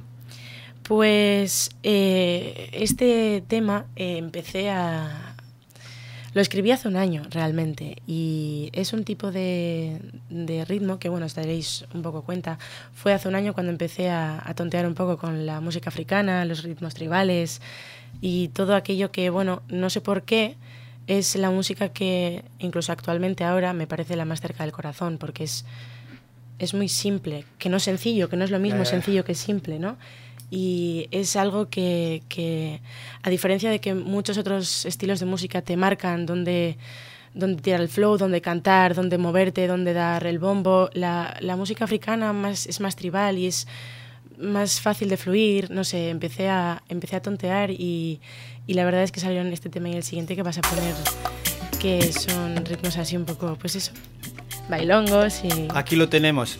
[0.83, 5.32] Pues eh, este tema eh, empecé a...
[6.33, 11.27] Lo escribí hace un año realmente y es un tipo de, de ritmo que, bueno,
[11.27, 12.57] os daréis un poco cuenta.
[12.93, 16.43] Fue hace un año cuando empecé a, a tontear un poco con la música africana,
[16.45, 17.61] los ritmos tribales
[18.19, 20.55] y todo aquello que, bueno, no sé por qué,
[21.07, 25.43] es la música que incluso actualmente ahora me parece la más cerca del corazón porque
[25.43, 25.65] es,
[26.59, 29.79] es muy simple, que no es sencillo, que no es lo mismo sencillo que simple,
[29.79, 29.97] ¿no?
[30.49, 32.81] Y es algo que, que,
[33.23, 36.77] a diferencia de que muchos otros estilos de música te marcan dónde,
[37.33, 41.85] dónde tirar el flow, dónde cantar, dónde moverte, dónde dar el bombo, la, la música
[41.85, 43.67] africana más, es más tribal y es
[44.37, 45.71] más fácil de fluir.
[45.71, 48.21] No sé, empecé a, empecé a tontear y,
[48.67, 50.95] y la verdad es que salieron este tema y el siguiente que vas a poner,
[51.79, 53.91] que son ritmos así un poco, pues eso,
[54.69, 55.67] bailongos y...
[55.73, 56.57] Aquí lo tenemos.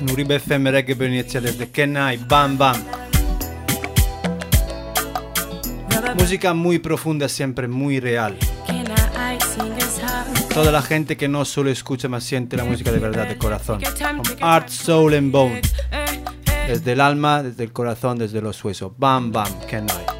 [0.00, 3.01] Nuribe Reggae Bernicea desde Kenai, Bam Bam.
[6.16, 8.36] Música muy profunda, siempre muy real.
[10.52, 13.80] Toda la gente que no solo escucha, más siente la música de verdad, de corazón.
[14.40, 15.62] Art, Soul and Bone.
[16.68, 18.92] Desde el alma, desde el corazón, desde los huesos.
[18.96, 19.96] Bam Bam, Kenai.
[19.96, 20.11] Hey,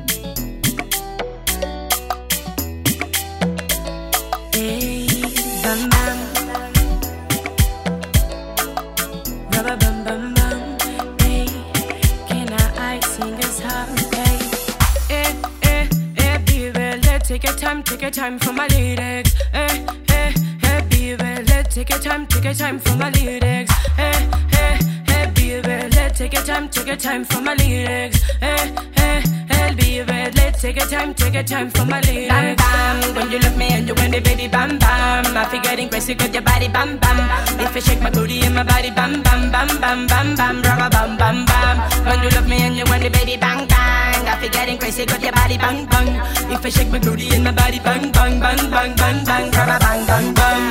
[17.92, 19.34] take your time, for my lyrics.
[19.52, 20.32] Eh eh
[20.64, 23.72] eh, baby, let's take your time, take your time for my lyrics.
[23.98, 24.12] Eh
[24.52, 24.78] eh
[25.08, 28.20] eh, baby, let's take your time, take your time for my lyrics.
[28.40, 32.32] Eh eh eh, baby, let's take your time, take your time for my lyrics.
[32.32, 35.36] Bam bam, when you look me and you want me, baby, bam bam.
[35.36, 37.18] I feel getting crazy 'cause your body bam bam.
[37.60, 40.88] If you shake my booty and my body bam bam bam bam bam bam, rubber
[40.90, 41.76] bam bam bam.
[42.06, 44.01] When you look me and you want me, baby, bang bang.
[44.32, 46.10] I feel getting crazy 'cause your body bang bang.
[46.50, 49.78] If you shake my booty and my body bang bang bang bang bang bang, rubber
[49.84, 50.62] bang bang bang.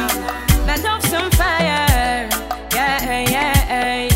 [0.67, 2.27] My love's on fire,
[2.75, 3.51] yeah yeah.
[3.71, 4.10] My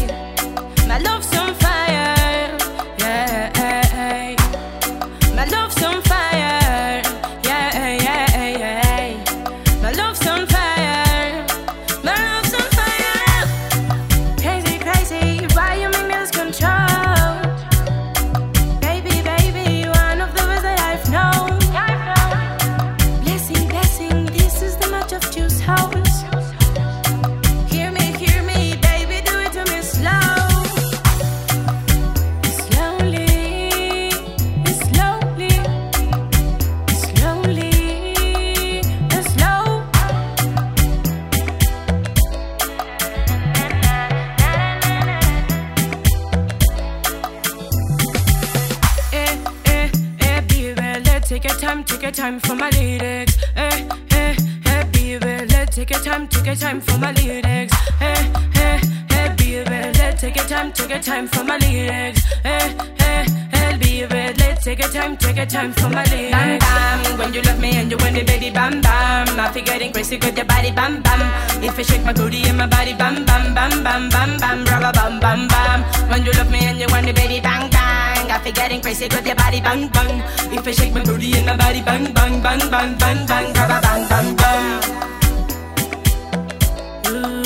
[52.12, 53.36] time for my lyrics.
[53.56, 54.36] Hey, hey,
[54.66, 57.74] hey, baby, let's take your time, take your time for my lyrics.
[57.99, 58.80] Hey, hey,
[59.10, 62.22] hey, baby, let's take your time, take your time for my lyrics.
[62.43, 66.32] Hey, hey, hey, baby, let's take your time, take your time for my lyrics.
[66.32, 69.39] Bam bam, when you love me and you want me, baby, bam bam.
[69.39, 71.64] I feel getting crazy with your body, bam bam.
[71.64, 74.91] If you shake my booty and my body, bam bam, bam bam, bam bam, rubber
[74.93, 75.82] bam bam bam.
[76.10, 77.70] When you love me and you want me, baby, bang
[78.28, 78.36] bang.
[78.36, 80.23] I feel getting crazy with your body, bang bang.
[80.51, 83.82] If you shake my booty and my body, bang bang, bang bang, bang bang, rubber
[83.82, 84.65] bang bang bang.
[87.07, 87.44] Ooh,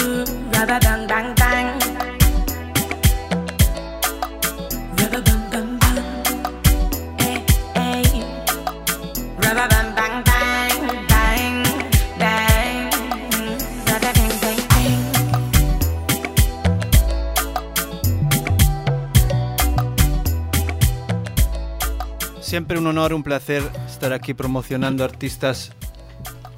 [22.49, 25.71] Siempre un honor, un placer estar aquí promocionando artistas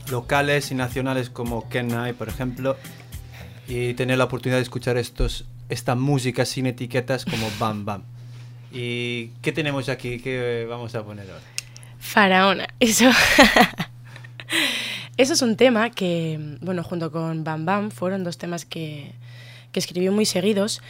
[0.09, 2.77] locales y nacionales como Ken Nye, por ejemplo,
[3.67, 8.03] y tener la oportunidad de escuchar estos, esta música sin etiquetas como Bam Bam.
[8.71, 10.21] ¿Y qué tenemos aquí?
[10.21, 11.43] ¿Qué vamos a poner ahora?
[11.99, 13.09] Faraona, eso.
[15.17, 19.11] eso es un tema que, bueno, junto con Bam Bam fueron dos temas que,
[19.73, 20.81] que escribió muy seguidos.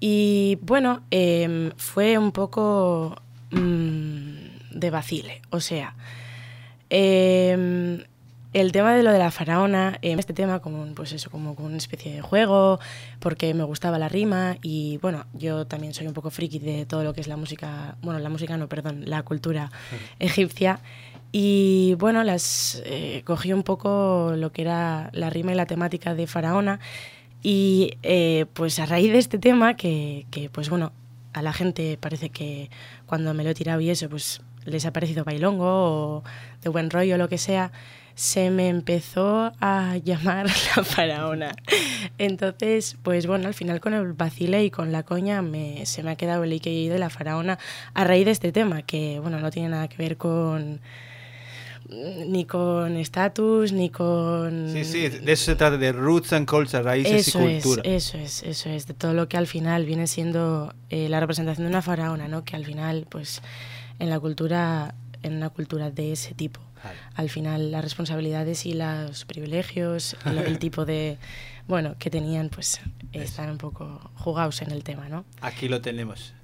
[0.00, 4.35] Y bueno, em, fue un poco mm,
[4.76, 5.42] de vacile.
[5.50, 5.94] O sea,
[6.90, 8.04] em,
[8.52, 11.68] el tema de lo de la faraona, em, este tema como, pues eso, como, como
[11.68, 12.78] una especie de juego,
[13.20, 17.04] porque me gustaba la rima y bueno, yo también soy un poco friki de todo
[17.04, 19.70] lo que es la música, bueno, la música no, perdón, la cultura
[20.18, 20.80] egipcia.
[21.32, 26.14] Y bueno, las eh, cogí un poco lo que era la rima y la temática
[26.14, 26.80] de Faraona.
[27.42, 30.92] Y eh, pues a raíz de este tema, que, que, pues bueno,
[31.34, 32.70] a la gente parece que
[33.04, 36.24] cuando me lo he tirado y eso, pues les ha parecido bailongo o
[36.62, 37.72] de buen rollo o lo que sea,
[38.14, 41.54] se me empezó a llamar la faraona.
[42.18, 46.10] Entonces, pues bueno, al final con el vacile y con la coña me, se me
[46.10, 47.58] ha quedado el IKI de la faraona
[47.94, 50.80] a raíz de este tema, que bueno, no tiene nada que ver con
[51.88, 54.70] ni con estatus, ni con...
[54.72, 57.82] Sí, sí, de eso se trata, de roots and culture, raíces Eso y cultura.
[57.84, 61.20] Es, eso es, eso es, de todo lo que al final viene siendo eh, la
[61.20, 62.44] representación de una faraona, ¿no?
[62.44, 63.40] Que al final, pues,
[63.98, 66.60] en la cultura, en una cultura de ese tipo,
[67.14, 71.18] al final las responsabilidades y los privilegios, el, el tipo de,
[71.66, 72.80] bueno, que tenían, pues,
[73.12, 75.24] están un poco jugados en el tema, ¿no?
[75.40, 76.34] Aquí lo tenemos.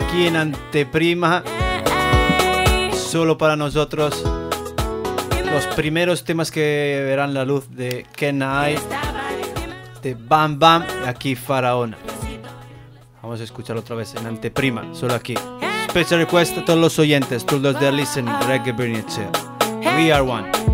[0.00, 1.42] Aquí en Anteprima,
[2.92, 4.24] solo para nosotros,
[5.52, 8.76] los primeros temas que verán la luz de Kenai,
[10.02, 11.96] de Bam Bam, y aquí Faraona.
[13.22, 15.34] Vamos a escuchar otra vez en Anteprima, solo aquí.
[15.90, 18.72] Special request a todos los oyentes, todos los de listening, Reggae.
[19.96, 20.69] We are one.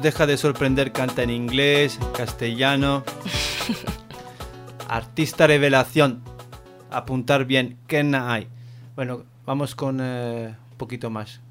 [0.00, 3.04] Nos deja de sorprender, canta en inglés, castellano.
[4.88, 6.22] Artista revelación.
[6.90, 8.48] Apuntar bien, Kenai.
[8.96, 11.42] Bueno, vamos con eh, un poquito más.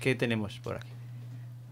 [0.00, 0.88] ¿Qué tenemos por aquí?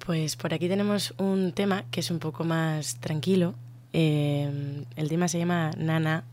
[0.04, 3.54] Pues por aquí tenemos un tema que es un poco más tranquilo.
[3.94, 6.24] Eh, el tema se llama Nana,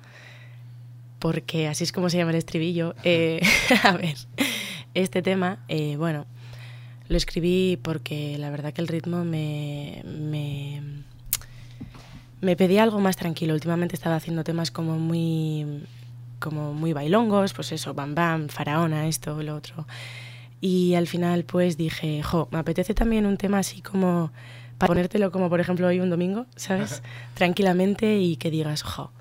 [1.20, 2.96] porque así es como se llama el estribillo.
[3.06, 3.40] Eh,
[3.84, 4.18] a ver,
[4.94, 6.26] este tema, eh, bueno,
[7.08, 10.82] lo escribí porque la verdad que el ritmo me, me,
[12.42, 13.54] me pedía algo más tranquilo.
[13.54, 15.84] Últimamente estaba haciendo temas como muy,
[16.40, 19.86] como muy bailongos, pues eso, bam bam, faraona, esto, lo otro.
[20.62, 24.32] Y al final pues dije, jo, me apetece también un tema así como
[24.78, 27.04] para ponértelo como por ejemplo hoy un domingo, ¿sabes?
[27.34, 29.12] Tranquilamente y que digas, jo,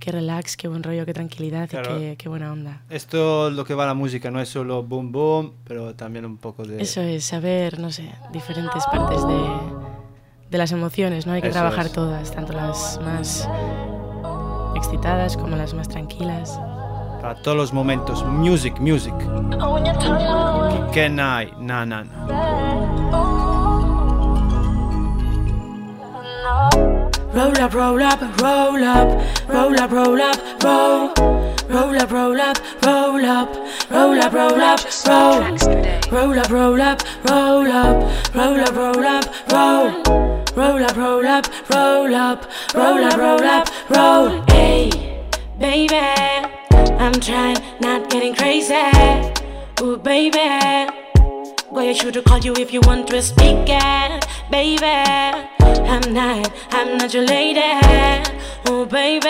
[0.00, 1.96] qué relax, qué buen rollo, qué tranquilidad Claro.
[1.96, 2.80] y qué, qué buena onda.
[2.90, 6.24] Esto es lo que va a la música, no es solo boom boom, pero también
[6.24, 6.80] un poco de...
[6.82, 9.38] Eso es, saber, no sé, diferentes partes de,
[10.50, 11.34] de las emociones, ¿no?
[11.34, 11.92] Hay que Eso trabajar es.
[11.92, 13.46] todas, tanto las más
[14.74, 16.58] excitadas como las más tranquilas.
[17.20, 18.24] Para todos los momentos.
[18.24, 19.12] Music, music.
[20.92, 23.10] Kenai, na na na.
[27.32, 31.14] Roll up, roll up, roll up, roll up, roll up, roll.
[31.68, 33.48] Roll up, roll up, roll up,
[33.88, 35.40] roll up, roll up, roll.
[36.10, 40.02] Roll up, roll up, roll up, roll up, roll up, roll.
[40.56, 44.42] Roll up, roll up, roll up, roll up, roll up, roll.
[44.48, 44.90] Hey,
[45.58, 45.96] baby,
[46.98, 48.74] I'm trying, not getting crazy.
[49.80, 50.99] Ooh, baby.
[51.72, 54.84] Boy, I should've called you if you want to speak it, baby.
[54.84, 57.60] I'm not, I'm not your lady.
[58.66, 59.28] Oh, baby.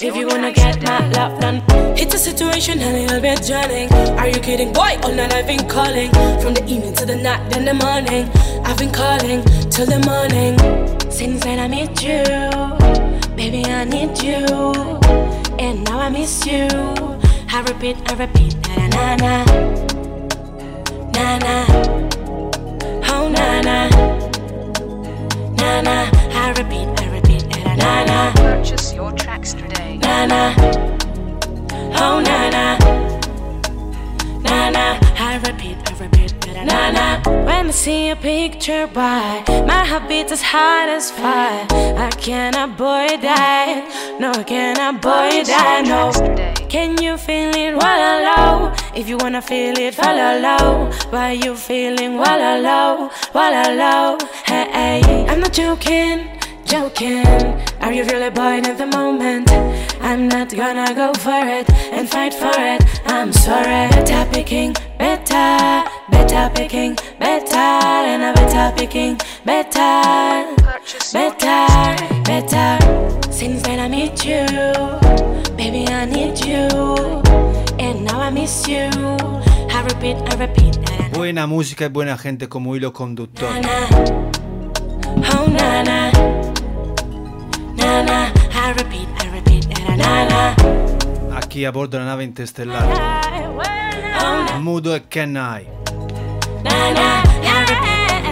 [0.00, 1.62] If you wanna get my love done,
[1.98, 3.92] it's a situation a little bit drowning.
[4.18, 4.96] Are you kidding, boy?
[5.02, 6.10] All night I've been calling.
[6.40, 8.30] From the evening to the night, then the morning.
[8.64, 10.56] I've been calling till the morning.
[11.10, 12.24] Since then I met you,
[13.36, 14.46] baby, I need you.
[15.58, 16.68] And now I miss you.
[17.54, 20.01] I repeat, I repeat, na na na
[21.22, 21.56] na na.
[23.14, 23.78] Oh na na,
[25.60, 25.96] na na.
[26.42, 28.32] I repeat, I repeat, na na na.
[28.34, 29.98] Purchase your tracks today.
[30.02, 30.42] Na na.
[32.02, 32.64] Oh na na.
[34.52, 34.86] Na na.
[35.16, 36.32] I repeat, I repeat,
[36.68, 37.06] na na.
[37.48, 41.64] When I see a picture by my heart beats as hard as fire.
[42.06, 44.16] I cannot avoid that.
[44.20, 45.80] No, I cannot avoid that.
[45.92, 46.02] No.
[46.68, 48.72] Can you feel it while low?
[48.94, 50.90] If you wanna feel it, follow low.
[51.08, 53.10] Why you feeling while low?
[53.32, 54.18] While low?
[54.44, 56.41] Hey, hey, I'm not joking
[56.72, 57.26] joking.
[57.82, 59.50] Are you really bored at the moment?
[60.00, 62.80] I'm not gonna go for it and fight for it.
[63.06, 63.90] I'm sorry.
[63.92, 67.68] Better picking, better, better picking, better,
[68.12, 69.92] and a better picking, better,
[71.12, 71.60] better,
[72.24, 72.70] better.
[73.30, 74.46] Since then I meet you,
[75.60, 76.68] baby I need you,
[77.84, 78.88] and now I miss you.
[79.76, 80.78] I repeat, I repeat,
[81.12, 83.46] Buena música y buena gente como hilo conductor.
[85.34, 86.12] oh na na.
[86.12, 86.31] Na
[91.52, 91.58] na.
[91.58, 92.92] Aquí a bordo della nave interstellare.
[94.60, 95.66] Mudo e Kenna I.
[96.62, 98.22] Na na, I repeat,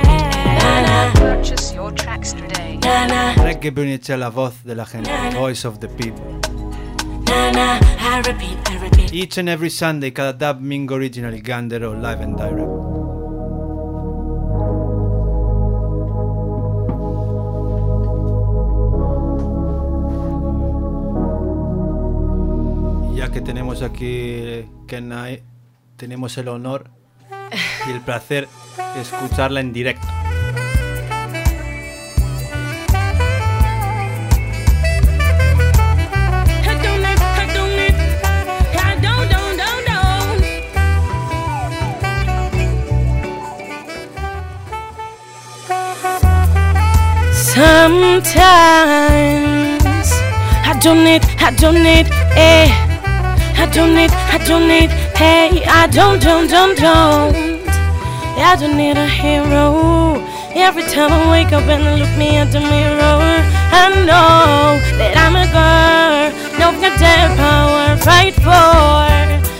[0.63, 1.11] na na.
[1.13, 2.79] Purchase your tracks today.
[2.81, 5.11] Na na, Reggae Bernice la voz de la gente.
[5.35, 6.39] Voice of the people.
[7.27, 9.13] na na, I repeat, I repeat.
[9.13, 12.90] Each and every Sunday, cada dub mingo original, il Gandero live and direct.
[24.01, 25.43] Que tenemos aquí Kenna I,
[25.99, 26.89] tenemos el honor
[27.87, 28.49] y el placer
[28.95, 30.07] de escucharla en directo.
[36.63, 37.95] I don't need, I don't need,
[38.75, 40.41] I don't, don't, don't, don't.
[47.35, 48.49] Sometimes
[50.65, 52.80] I don't need, I don't need, eh.
[53.61, 54.89] I don't need, I don't need,
[55.21, 55.63] hey.
[55.67, 57.37] I don't, don't, don't, don't.
[58.41, 60.17] I don't need a hero.
[60.57, 63.21] Every time I wake up and I look me at the mirror,
[63.85, 66.33] I know that I'm a girl.
[66.57, 69.05] No goddamn power, fight for.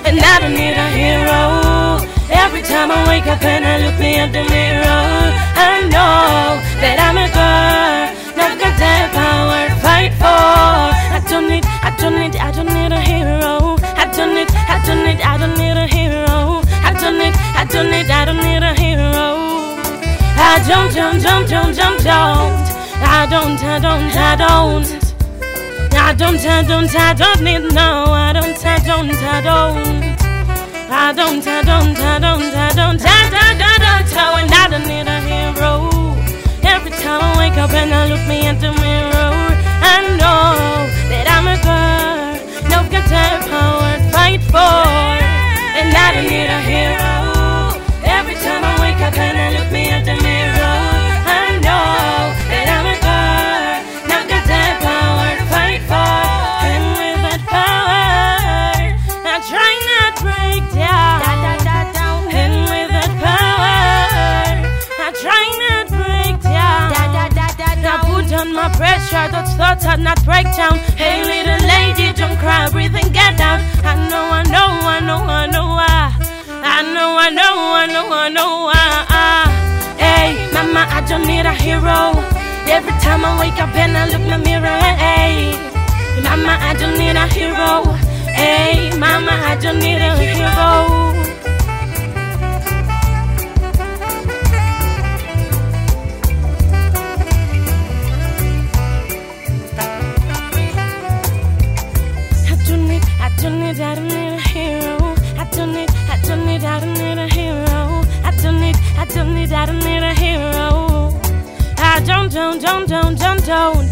[0.09, 2.01] And I don't need a hero.
[2.33, 5.29] Every time I wake up and I look me at the mirror,
[5.61, 8.09] I know that I'm a girl.
[8.33, 10.89] No goddamn power, fight for.
[11.13, 13.90] I don't need, I don't need, I don't need a hero.
[14.21, 16.61] I don't need, I don't need, I don't need a hero.
[16.85, 19.81] I don't need, I don't need, I don't need a hero.
[20.37, 22.53] I don't, don't, don't, don't, don't, don't.
[23.01, 24.85] I don't, I don't, I don't.
[25.95, 28.13] I don't, I don't, I don't need no.
[28.13, 30.21] I don't, I don't, I don't.
[30.93, 34.69] I don't, I don't, I don't, I don't, I don't, I don't, I don't, I
[34.69, 35.89] don't need a hero.
[36.63, 39.33] Every time I wake up and I look me in the mirror,
[39.81, 40.61] I know
[41.09, 42.11] that I'm a girl.
[42.69, 43.90] No got power
[44.31, 44.59] fight for,
[45.79, 47.15] and I don't need a hero.
[48.05, 50.79] Every time I wake up and I look me in the mirror,
[51.27, 53.75] I know that I'm a girl.
[54.07, 56.15] No got that power to fight for,
[56.71, 58.95] and with that power,
[59.27, 61.21] I try not break down.
[62.31, 63.83] And with that power,
[65.07, 66.89] I try not break down.
[67.83, 70.77] Now put on my pressure, those thoughts are not break down.
[70.99, 73.61] Hey little lady, don't cry, breathe and get down.
[73.85, 76.11] I know, I know, I know, I know, I,
[76.77, 78.89] I know, I know, I know, I know, I.
[80.05, 81.99] Hey, mama, I don't need a hero.
[82.67, 85.55] Every time I wake up and I look in the mirror, hey,
[86.25, 87.85] mama, I don't need a hero.
[88.41, 91.20] Hey, mama, I don't need a hero.
[112.31, 113.91] Don't, don't, don't, don't, don't, don't.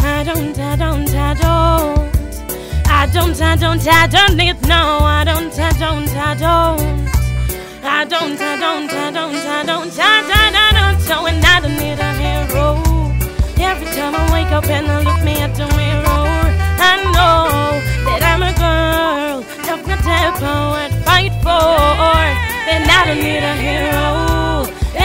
[0.00, 2.14] I don't, I don't, I don't.
[2.86, 5.00] I don't, I don't, I don't need no.
[5.02, 6.80] I don't, I don't, I don't.
[7.84, 11.00] I don't, I don't, I don't, I don't, I don't, I don't.
[11.00, 12.82] So and I don't need a hero.
[13.58, 16.24] Every time I wake up and I look me at the mirror,
[16.80, 19.42] I know that I'm a girl.
[19.66, 21.50] Don't got that power to fight for,
[22.72, 24.33] and I don't need a hero.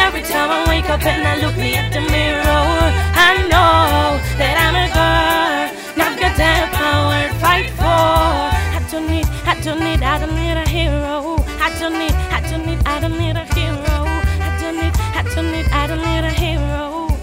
[0.10, 4.55] Every time I wake up and I look me at the mirror, I know that
[4.57, 5.70] I'm a girl.
[5.95, 7.86] Not got that power to fight for.
[7.86, 11.38] I don't need, I don't need, I don't need a hero.
[11.62, 14.10] I don't need, I don't need, I don't need a hero.
[14.41, 17.14] I don't need, I don't need, I don't need a hero.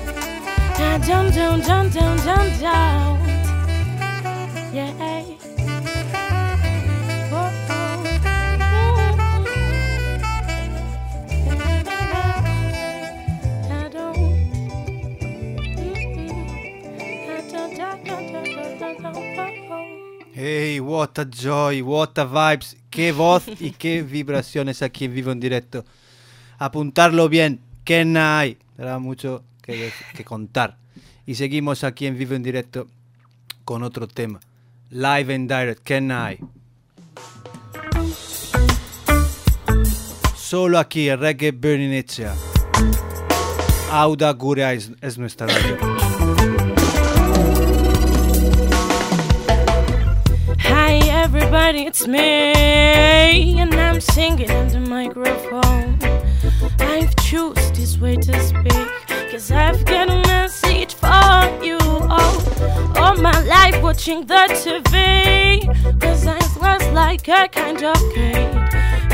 [0.79, 3.19] I don't, don't, don't, don't, don't, don't.
[4.73, 5.16] Yeah.
[20.49, 25.33] Hey, what a joy, what a vibes, qué voz y qué vibraciones aquí en vivo
[25.33, 25.85] en directo.
[26.59, 28.57] Apuntarlo bien, que hay.
[28.79, 30.79] Habrá mucho que, que contar.
[31.27, 32.87] Y seguimos aquí en vivo en directo
[33.65, 34.39] con otro tema.
[34.91, 36.39] Live and direct, que hay.
[40.37, 42.05] Solo aquí, en Reggae Burning.
[43.91, 46.26] Auda Gurea es, es nuestra radio.
[51.57, 55.99] Everybody, it's me, and I'm singing in the microphone.
[56.79, 58.89] I've choose this way to speak,
[59.31, 62.37] cause I've got a message for you all.
[62.99, 65.65] All my life watching the TV,
[65.99, 68.37] cause I was like a kind of kid.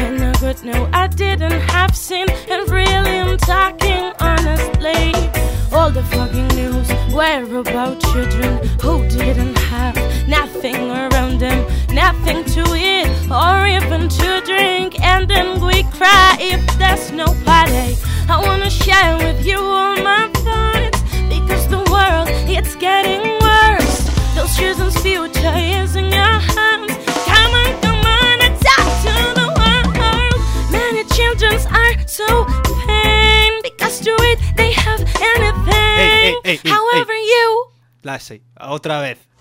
[0.03, 5.15] And I could know I didn't have sin, and really I'm talking honestly.
[5.73, 9.97] All the fucking news were about children who didn't have
[10.29, 13.09] nothing around them, nothing to eat
[13.43, 17.97] or even to drink, and then we cry if there's no party.
[18.29, 21.01] I wanna share with you all my thoughts
[21.35, 23.97] because the world it's getting worse.
[24.37, 26.93] Those children's future is in your hands.
[27.31, 30.37] Come on, come on, and talk to the world.
[30.79, 32.29] Many children are so
[32.87, 35.01] pain because to it they have
[35.35, 35.99] anything.
[36.07, 38.19] Ey, ey, ey, ey, However, you La
[38.59, 39.32] otra vez.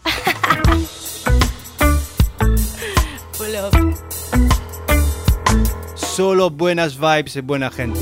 [5.96, 8.00] Solo buenas vibes y buena gente.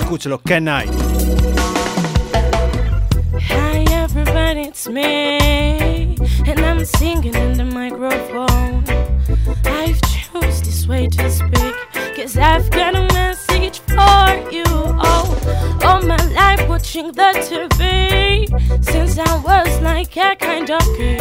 [0.00, 0.88] Escúchalo, que no hay.
[3.48, 8.84] Hi everybody, it's me, and I'm singing in the microphone.
[9.64, 11.74] I've chose this way to speak,
[12.16, 15.36] cause I've got a message for you all.
[15.84, 18.23] All my life watching the TV,
[18.80, 21.20] since I was like a kind of kid.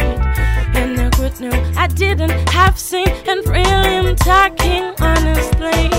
[0.76, 5.90] And I could know I didn't have seen, and really I'm talking honestly.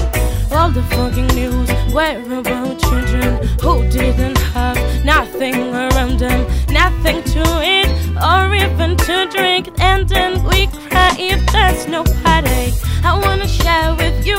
[0.53, 7.43] All the fucking news were about children who didn't have nothing around them, nothing to
[7.63, 7.91] eat
[8.31, 12.73] or even to drink, and then we cry if there's no party.
[13.03, 14.39] I wanna share with you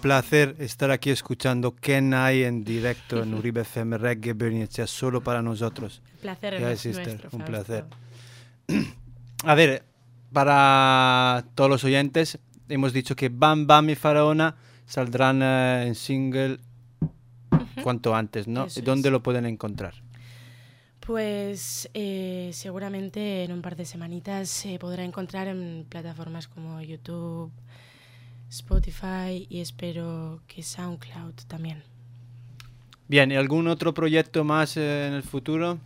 [0.00, 5.42] placer estar aquí escuchando Ken I en directo en Uribe FM Reggae Bernicea solo para
[5.42, 6.02] nosotros.
[6.14, 7.84] El placer Ya es sister, nuestro, un placer.
[9.44, 9.84] A ver,
[10.32, 12.38] para todos los oyentes,
[12.68, 16.58] hemos dicho que Bam Bam y Faraona saldrán eh, en single
[17.82, 18.66] cuanto antes, ¿no?
[18.66, 19.12] Eso ¿Dónde es.
[19.12, 19.94] lo pueden encontrar?
[21.00, 27.50] Pues eh, seguramente en un par de semanitas se podrá encontrar en plataformas como YouTube,
[28.50, 31.82] Spotify y espero que SoundCloud también.
[33.08, 35.78] Bien, ¿y algún otro proyecto más eh, en el futuro?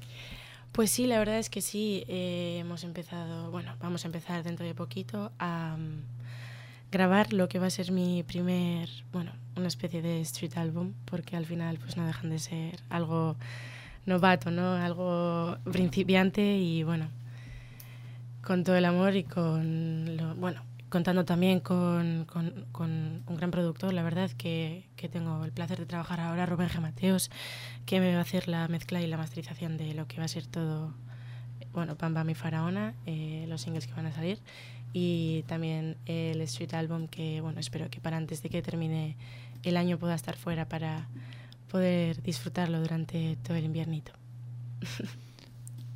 [0.73, 2.05] Pues sí, la verdad es que sí.
[2.09, 7.59] eh, hemos empezado, bueno, vamos a empezar dentro de poquito a mm, grabar lo que
[7.59, 11.97] va a ser mi primer, bueno, una especie de street album, porque al final pues
[11.97, 13.37] no dejan de ser algo
[14.07, 14.73] novato, ¿no?
[14.75, 17.09] Algo principiante y bueno,
[18.43, 20.63] con todo el amor y con, lo, bueno,
[20.95, 22.91] contando también con, con- con
[23.27, 26.81] un gran productor, la verdad que, que tengo el placer de trabajar ahora, Rubén G.
[26.81, 27.33] Mateos,
[27.85, 30.29] que me va a hacer la mezcla y la masterización de lo que va a
[30.29, 30.95] ser todo,
[31.73, 34.39] bueno, Pam Pam y Faraona, eh, los singles que van a salir,
[34.93, 39.17] y también el Street Album que, bueno, espero que para antes de que termine
[39.65, 41.09] el año pueda estar fuera para
[41.73, 44.13] poder disfrutarlo durante todo el inviernito.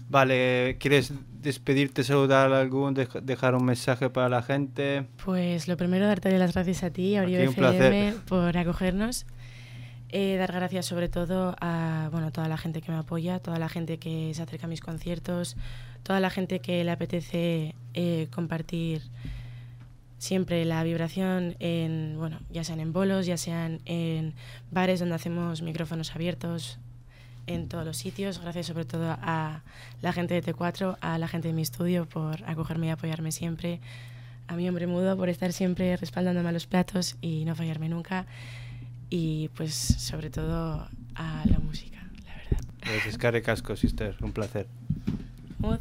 [0.08, 5.06] Vale, ¿quieres despedirte, saludar a algún, dej- dejar un mensaje para la gente?
[5.24, 7.92] Pues lo primero, darte las gracias a ti, a placer.
[7.92, 9.26] FM, por acogernos.
[10.10, 13.68] Eh, dar gracias sobre todo a bueno, toda la gente que me apoya, toda la
[13.68, 15.56] gente que se acerca a mis conciertos,
[16.02, 19.02] toda la gente que le apetece eh, compartir
[20.16, 24.34] siempre la vibración en, bueno, ya sean en bolos, ya sean en
[24.70, 26.78] bares donde hacemos micrófonos abiertos,
[27.48, 28.40] en todos los sitios.
[28.40, 29.62] Gracias sobre todo a
[30.02, 33.80] la gente de T4, a la gente de mi estudio por acogerme y apoyarme siempre,
[34.46, 38.26] a mi hombre mudo por estar siempre respaldándome a los platos y no fallarme nunca.
[39.10, 41.98] Y pues sobre todo a la música.
[42.80, 44.66] Pues Scary Casco, sister, un placer.
[45.58, 45.80] Mood.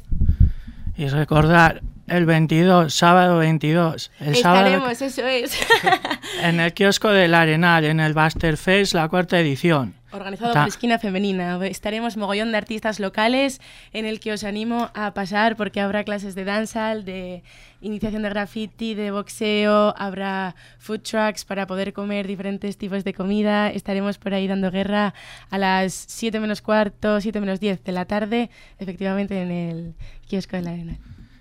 [0.97, 5.59] Y recordar, el 22, sábado 22, el sábado Estaremos, eso es.
[6.41, 9.96] en el kiosco del Arenal, en el Buster Fest, la cuarta edición.
[10.11, 11.59] Organizado Ta- por Esquina Femenina.
[11.65, 13.59] Estaremos mogollón de artistas locales
[13.91, 17.43] en el que os animo a pasar porque habrá clases de dancehall, de
[17.81, 23.69] iniciación de graffiti, de boxeo, habrá food trucks para poder comer diferentes tipos de comida.
[23.69, 25.13] Estaremos por ahí dando guerra
[25.49, 28.49] a las 7 menos cuarto, 7 menos 10 de la tarde,
[28.79, 29.95] efectivamente en el
[30.27, 30.97] kiosco de la arena.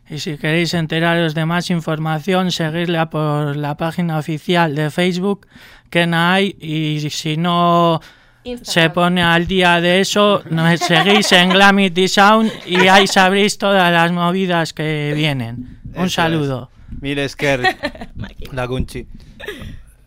[0.09, 5.49] Y si queréis enteraros de más información, seguidla por la página oficial de Facebook,
[5.91, 8.01] que hay, y si no
[8.63, 13.93] se pone al día de eso, nos seguís en Glamity Sound y ahí sabréis todas
[13.93, 15.81] las movidas que vienen.
[15.95, 16.71] Un eso saludo.
[16.73, 16.77] Es.
[17.01, 17.27] Mire,
[18.53, 19.07] la Gunchi.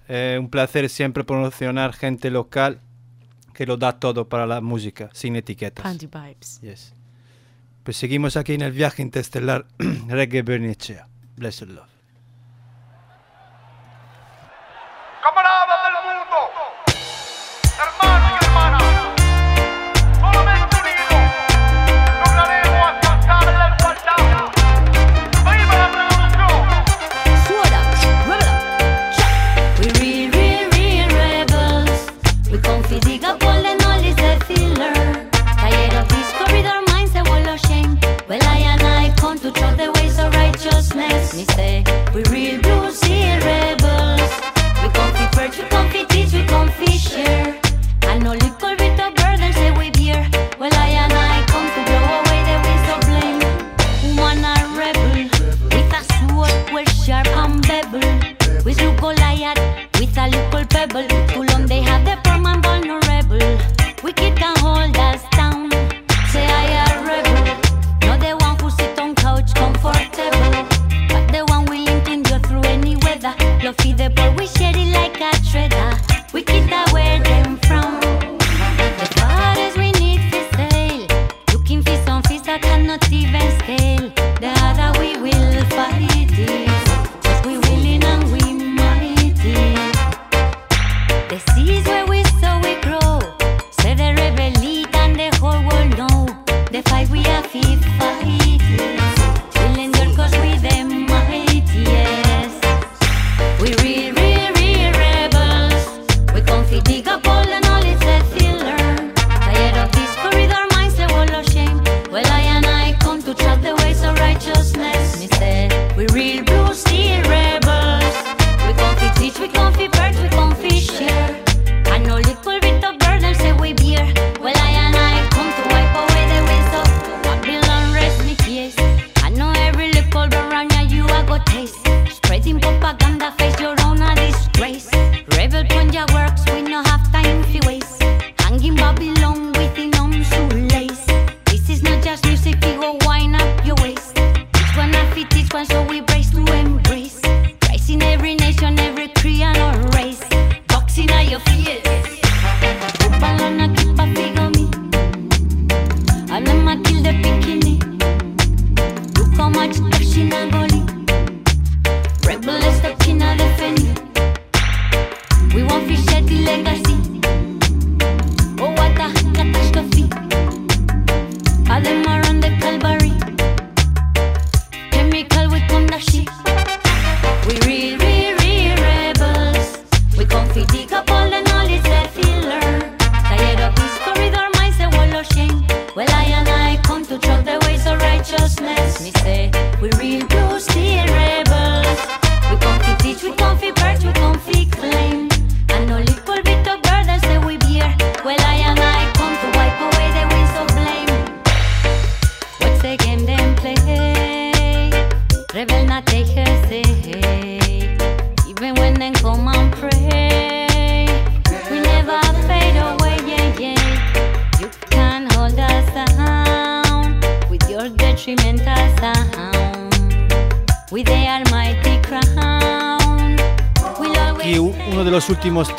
[0.08, 2.80] Eh, un placer siempre promocionar gente local
[3.54, 5.86] que lo da todo para la música, sin etiquetas.
[5.86, 6.62] Anti-vibes.
[6.62, 6.94] Yes.
[7.84, 9.66] Pues seguimos aquí en el viaje interestelar
[10.08, 11.08] Reggae Bernicea.
[11.36, 11.88] Blessed love.
[15.24, 15.69] ¡Cámara!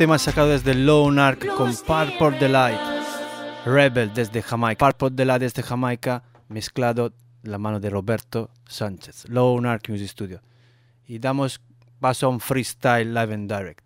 [0.01, 2.81] tema sacado desde Lonark con Purple Delight.
[3.67, 4.89] Rebel desde Jamaica.
[4.89, 7.13] Purple Delight desde Jamaica, mezclado
[7.43, 9.29] la mano de Roberto Sánchez.
[9.29, 10.41] Lonark Music Studio.
[11.07, 11.61] Y damos
[12.01, 13.85] paso a un freestyle live and direct.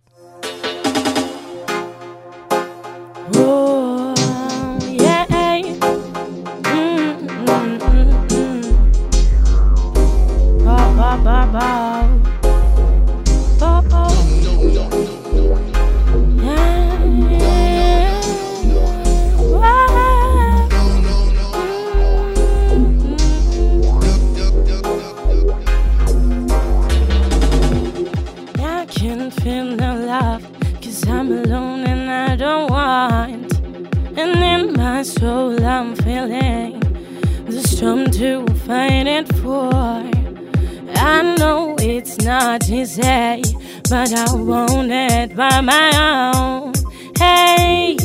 [42.24, 43.42] not to say,
[43.90, 46.72] but I want it by my own.
[47.18, 47.96] Hey,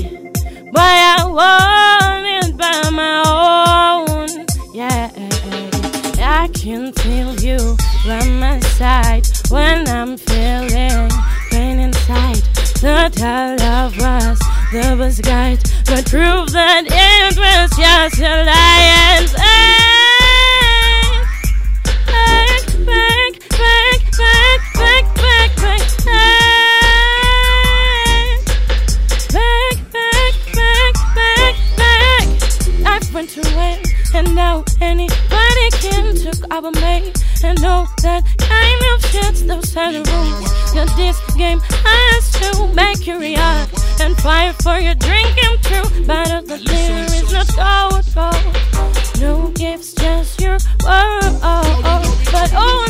[0.74, 4.46] boy, I want it by my own.
[4.74, 5.10] Yeah,
[6.20, 11.10] I can feel you by my side when I'm feeling
[11.50, 12.44] pain inside.
[12.82, 14.40] The tale of us,
[14.74, 19.79] the was guide, the truth that it was just a lie.
[34.20, 39.94] And now anybody can took our mate and know that kind of shit's those are
[39.94, 43.72] the rules that this game has to make you react
[44.02, 45.88] and fight for your drinking true.
[46.06, 49.22] But the clear is not gold, gold.
[49.22, 51.40] No gifts, just your word.
[52.32, 52.89] But all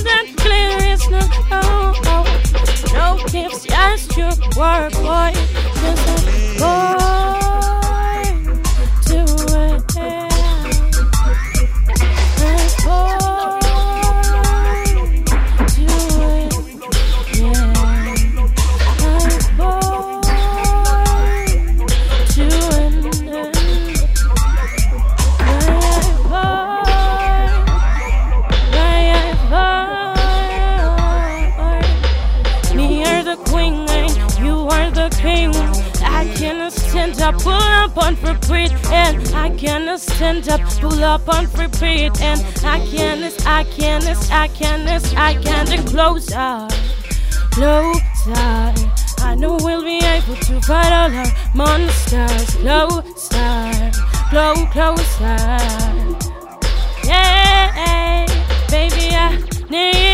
[40.20, 45.66] stand up, pull up on repeat, and I cannot, I cannot, I cannot, I can
[45.66, 46.68] cannot closer,
[47.52, 48.74] closer.
[49.24, 52.56] I know we'll be able to fight all our monsters.
[52.58, 53.92] Closer,
[54.30, 55.38] close, closer.
[57.08, 58.26] Yeah,
[58.70, 60.09] baby, I need.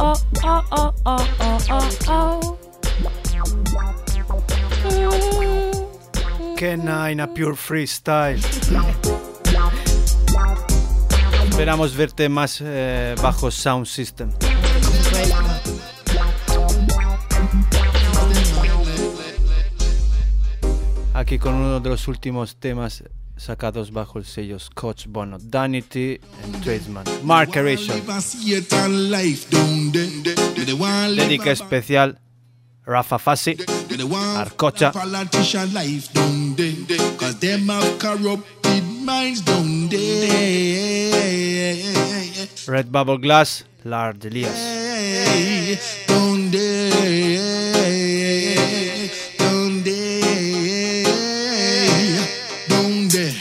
[0.00, 0.14] Oh,
[0.44, 1.37] oh, oh, oh,
[6.68, 8.40] K9 a Pure Freestyle.
[11.48, 14.30] Esperamos verte más eh, bajo Sound System.
[21.14, 23.02] Aquí con uno de los últimos temas
[23.38, 27.04] sacados bajo el sello Scotch Bono, Danity and Tradesman.
[27.22, 28.02] Mark Aration.
[31.16, 32.20] Dedica especial
[32.88, 33.54] Rafa Fassi,
[34.36, 34.92] Arcocha.
[36.58, 36.74] they?
[37.16, 39.88] Cause them have corrupted minds, don't?
[42.66, 44.58] Red Bubble Glass, Lard Elias.
[46.08, 46.90] Down there,
[49.38, 51.04] down there,
[52.68, 53.34] down there.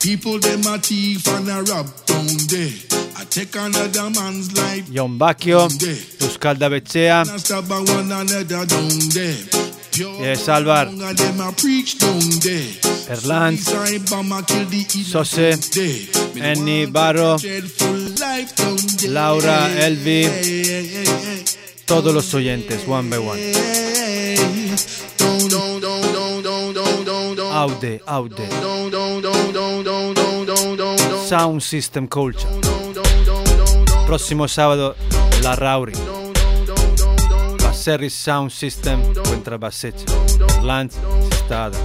[0.00, 2.72] People them are thief and a rob, Down there.
[3.16, 4.90] I take another man's life.
[4.92, 7.24] John Bacchio, Euskal Dabetzea.
[7.24, 8.66] pechea.
[8.66, 9.65] Down there.
[9.96, 10.90] Yes, Álvar.
[13.08, 13.64] Erlanz.
[15.06, 15.58] Sose.
[16.34, 17.36] Enni Barro.
[19.08, 20.28] Laura, Elvi.
[21.86, 23.52] Todos los oyentes, one by one.
[27.52, 28.48] Aude, Aude.
[31.26, 32.48] Sound System Culture.
[34.06, 34.94] Próximo sábado,
[35.42, 35.94] La Rauri.
[37.86, 39.00] Serri Sound System.
[39.22, 40.12] Contrabbassetto,
[40.62, 40.98] Lance
[41.30, 41.78] Stada.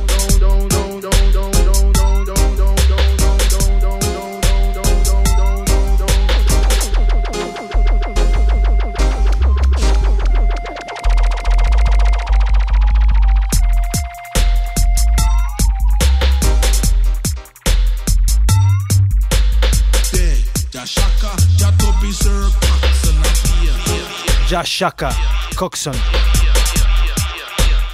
[24.48, 25.16] Jah Shaka,
[25.62, 25.94] Coxon.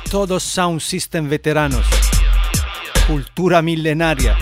[0.09, 1.85] Todos Sound System veteranos.
[3.05, 4.37] Cultura milenaria.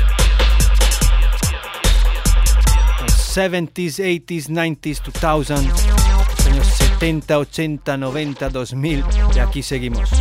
[3.07, 9.03] 70s, 80s, 90s, 2000, años 70, 80, 90, 2000
[9.35, 10.11] y aquí seguimos.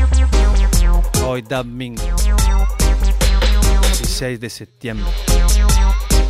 [1.26, 1.96] Hoy Dubbing,
[3.98, 5.12] 16 de septiembre.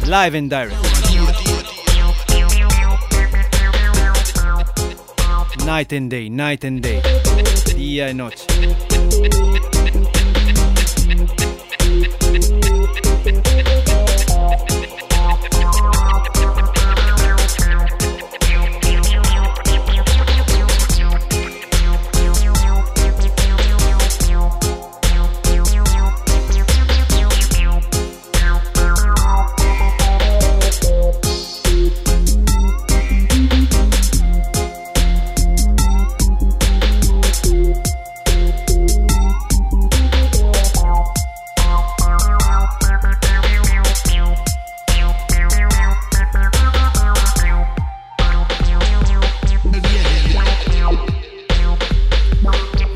[0.06, 1.73] Live and direct.
[5.64, 7.00] Night and day, night and day.
[7.74, 8.44] Día y noche.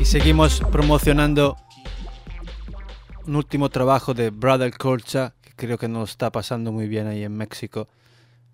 [0.09, 1.55] Seguimos promocionando
[3.27, 7.23] un último trabajo de Brother Colcha, que creo que nos está pasando muy bien ahí
[7.23, 7.87] en México.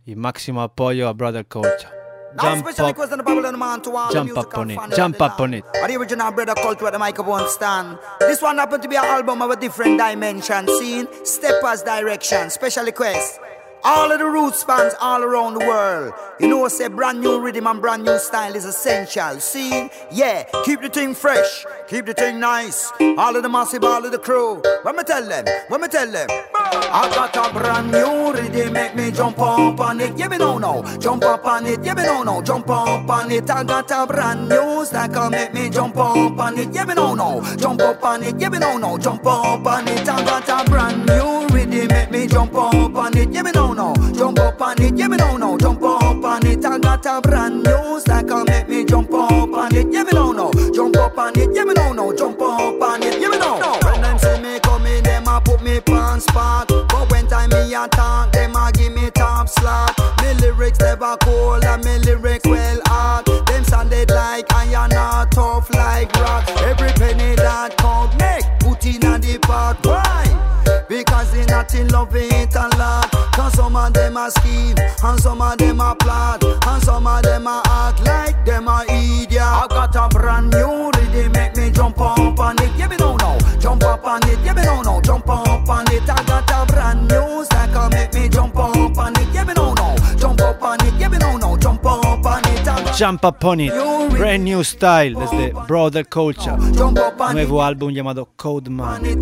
[0.06, 1.90] Y máximo apoyo a Brother Colcha.
[2.38, 5.64] Jump up, jump up on it, jump up on it.
[5.88, 7.98] the original brother cult at the microphone stand.
[8.20, 10.68] This one happened to be an album of a different dimension.
[10.78, 13.40] Scene, steppers direction, special request.
[13.88, 16.12] All of the roots fans all around the world.
[16.40, 19.40] You know, say brand new rhythm and brand new style is essential.
[19.40, 22.92] See, yeah, keep the thing fresh, keep the thing nice.
[23.00, 24.64] All of the massive, all of the crew.
[24.82, 25.46] What me tell them?
[25.68, 26.28] What me tell them?
[26.56, 30.18] I got a brand new rhythm, make me jump up on it.
[30.18, 31.84] Yeah, me no, jump up on it.
[31.84, 33.50] Yeah, me no, jump up on it.
[33.52, 36.74] I got a brand new stack, make me jump up on it.
[36.74, 38.40] Yeah, me no no, jump up on it.
[38.40, 40.10] Yeah, me no no, jump up on it.
[40.10, 43.30] I got a brand new rhythm, make me jump up on it.
[43.30, 44.98] Yeah, me no no, jump up on it.
[44.98, 46.66] Yeah, me no no, jump up on it.
[46.66, 49.92] I got a brand new stack, make me jump up on it.
[49.92, 51.50] Yeah, me no no, jump up on it.
[51.54, 53.20] Yeah, me no no, jump up on it.
[53.20, 53.78] Yeah, me no.
[53.84, 56.68] When them see me coming, them a put me pants spot.
[56.68, 59.98] But when time me a talk, them a give me top slot.
[60.22, 63.26] Me lyrics never cold and me lyric well hard.
[63.48, 66.48] Them sounded like iron or tough like rock.
[66.62, 69.78] Every penny that count, make put in a pot.
[69.84, 70.86] Why?
[70.88, 73.15] Because they not in love it a lot.
[73.36, 77.22] Cause some of them a scheme, and some of them a plot, and some of
[77.22, 79.42] them a act like them a idiot.
[79.42, 82.72] I got a brand new rhythm, make me jump up on it.
[82.78, 84.40] Yeah, me no no, jump up on it.
[84.46, 86.10] Yeah, me no no, jump up on it.
[86.10, 89.28] I got a brand new stack, make me jump up on it.
[89.34, 90.94] Yeah, me no no, jump up on it.
[90.98, 92.56] Yeah, me no no, jump up on it.
[92.98, 93.74] Jump Up On It,
[94.12, 97.34] Brand New Style desde Brother Culture, Jump up on it.
[97.34, 99.06] nuevo álbum llamado Code Name.
[99.06, 99.20] it,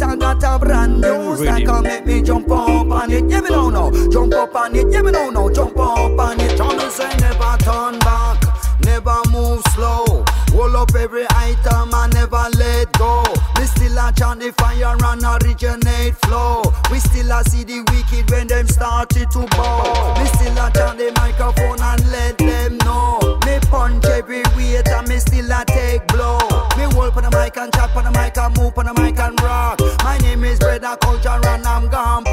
[3.53, 4.91] On no no, jump up on it.
[4.91, 6.57] Yeah, me no no, jump up on it.
[6.57, 8.41] Johnny say never turn back,
[8.83, 10.25] never move slow.
[10.53, 13.23] Hold up every item and never let go.
[13.57, 16.61] We still a chant the fire and originate flow.
[16.91, 20.15] We still a see the wicked when them started to bow.
[20.17, 23.19] We still a chant the microphone and let them know.
[23.45, 26.39] Me punch every weight and me still a take blow.
[26.77, 29.19] Me hold on the mic and chat on the mic and move on the mic
[29.19, 29.79] and rock.
[30.03, 32.23] My name is Brother Culture and I'm gone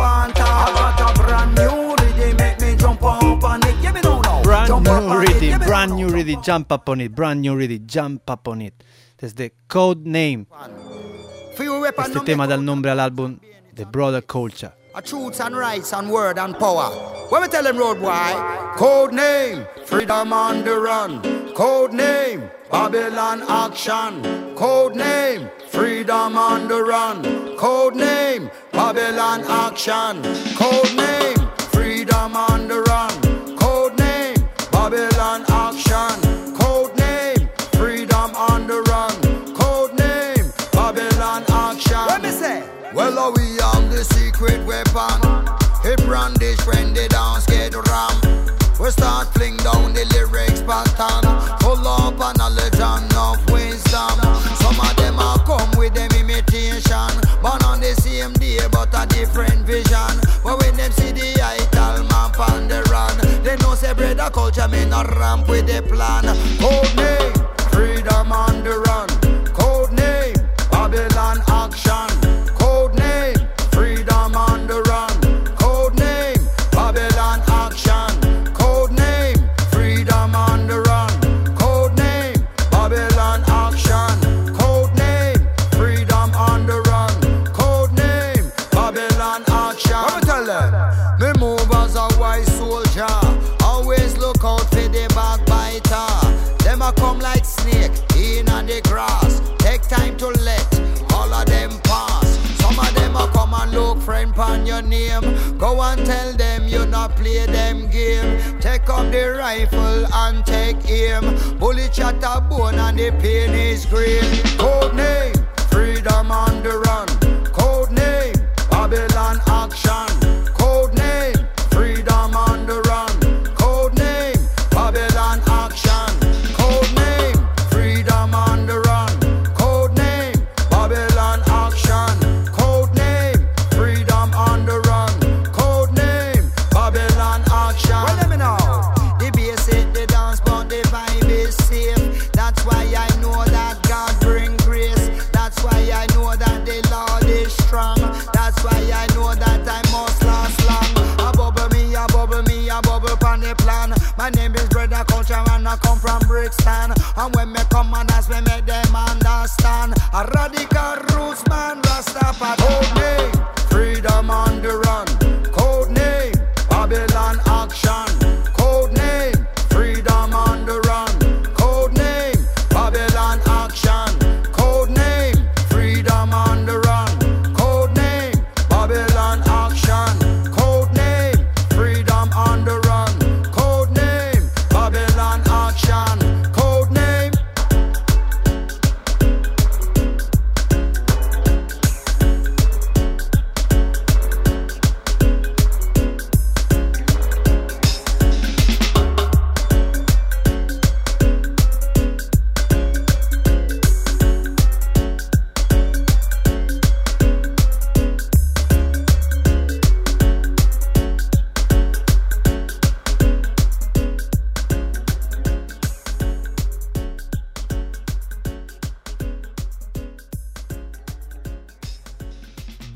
[1.01, 1.10] top.
[1.41, 3.77] I got a brand new rhythm, make me jump up on it.
[3.83, 4.01] Yeah, me.
[4.43, 5.43] Brand new on it.
[5.43, 8.63] Yeah, rhythm, brand new rhythm, jump up on it, brand new rhythm, jump up on
[8.63, 8.75] it.
[9.19, 10.47] Desde Code Name,
[11.57, 13.39] For you rep and este tema da el nombre al álbum
[13.75, 14.73] de Brother Culture.
[14.95, 16.91] A truths and rights and word and power.
[17.29, 21.21] When we tell them road why, code name, freedom on the run.
[21.55, 24.55] Code name, Babylon action.
[24.57, 27.57] Code name, freedom on the run.
[27.57, 30.23] Code name, Babylon action.
[30.55, 31.39] Code name,
[31.71, 33.57] freedom on the run.
[33.57, 34.37] Code name,
[34.73, 36.55] Babylon action.
[36.55, 39.15] Code name, freedom on the run.
[39.55, 42.07] Code name, Babylon action.
[42.11, 42.63] What me say?
[42.93, 45.19] Well, uh, we have the secret weapon.
[45.83, 48.17] Hip brandish when they dance get ram.
[48.81, 51.30] We start fling down the lyrics pattern.
[64.71, 66.25] Me not ramp with the plan.
[66.27, 67.40] Oh, Code name,
[105.71, 108.59] Go and tell them you not play them game.
[108.59, 111.23] Take up the rifle and take aim.
[111.61, 114.21] Bullet shot a bone and the pain is great.
[114.59, 115.33] Code name,
[115.71, 117.10] freedom on the run.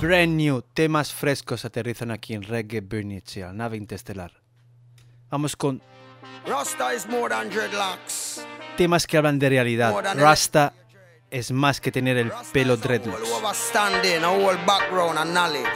[0.05, 2.83] Brand new, temas frescos aterrizan aquí en Reggae
[3.37, 4.33] la nave interestelar.
[5.31, 5.81] Vamos con
[6.47, 8.45] Rasta is more than dreadlocks.
[8.77, 9.95] temas que hablan de realidad.
[10.15, 10.75] Rasta
[11.31, 13.27] es más que tener el pelo dreadlocks.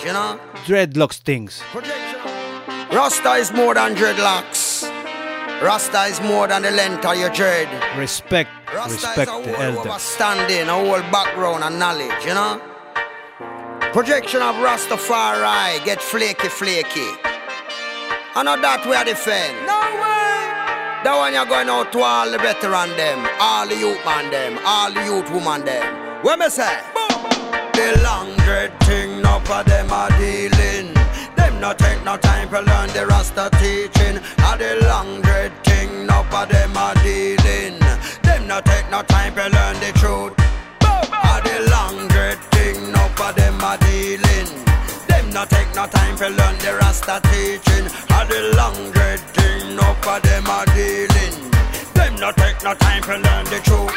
[0.04, 0.38] You know?
[0.66, 1.62] Dreadlocks things.
[2.92, 4.92] Rasta is more than dreadlocks.
[5.62, 7.66] Rasta is more than the length of your dread.
[7.96, 9.86] Respect, respect the elders.
[9.86, 12.60] Overstanding, a whole background and knowledge, you know?
[13.92, 17.08] Projection of Rastafari get flaky, flaky.
[18.36, 19.56] I know that we are defend.
[19.64, 20.28] No way.
[21.02, 24.60] That one you're going out to all the veteran them, all the youth man them,
[24.62, 26.22] all the youth woman them.
[26.22, 26.68] What me say?
[27.72, 30.92] The long dread thing, no for them are dealing.
[31.34, 34.20] Them no take no time to learn the Rasta teaching.
[34.44, 37.80] A the long dread thing, no for them are dealing.
[38.22, 40.37] Them no take no time to learn the truth.
[45.38, 47.86] No take no time to learn the Rasta teaching.
[48.16, 51.34] A the long dread thing, no for them are dealing.
[51.94, 53.94] Them no take no time to learn the truth.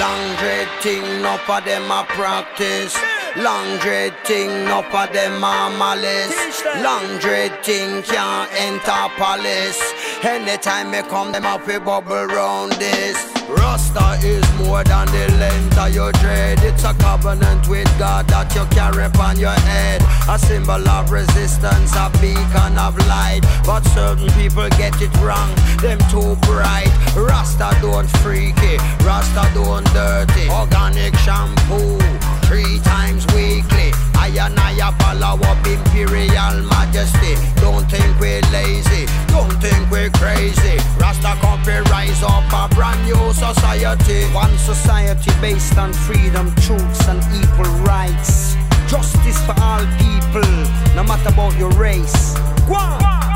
[0.00, 3.13] Long dread thing, no for them a practice.
[3.36, 6.62] Long dread thing, no for them a malice.
[6.82, 9.82] Long dread thing can't enter palace.
[10.22, 13.18] Anytime me come, them up we bubble round this.
[13.48, 16.60] Rasta is more than the length of your dread.
[16.62, 20.00] It's a covenant with God that you carry upon your head.
[20.30, 23.40] A symbol of resistance, a beacon of light.
[23.66, 25.50] But certain people get it wrong,
[25.82, 26.92] them too bright.
[27.16, 30.48] Rasta don't freaky, Rasta don't dirty.
[30.50, 31.98] Organic shampoo,
[32.46, 33.90] three times weekly.
[34.14, 37.34] I and I follow up imperial majesty.
[37.60, 40.76] Don't think we're lazy, don't think we're crazy.
[40.98, 44.24] Rasta fi rise up a brand new society.
[44.34, 48.56] One society based on freedom, truths, and equal rights.
[48.88, 50.48] Justice for all people,
[50.94, 52.34] no matter about your race.
[52.68, 53.33] Go on.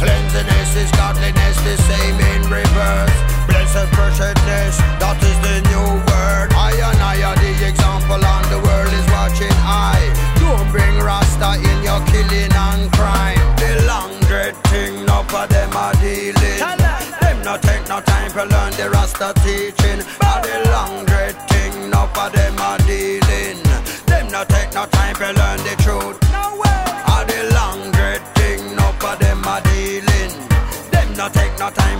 [0.00, 3.18] Cleanliness is godliness, the same in reverse.
[3.52, 6.48] Blessed preciousness, that is the new word.
[6.56, 9.52] I and I are the example, and the world is watching.
[9.60, 10.00] I
[10.40, 13.44] don't bring Rasta in your killing and crime.
[13.60, 16.58] The long dread thing, no for them are dealing.
[17.20, 20.00] Them no take no time to learn the Rasta teaching.
[20.16, 20.48] But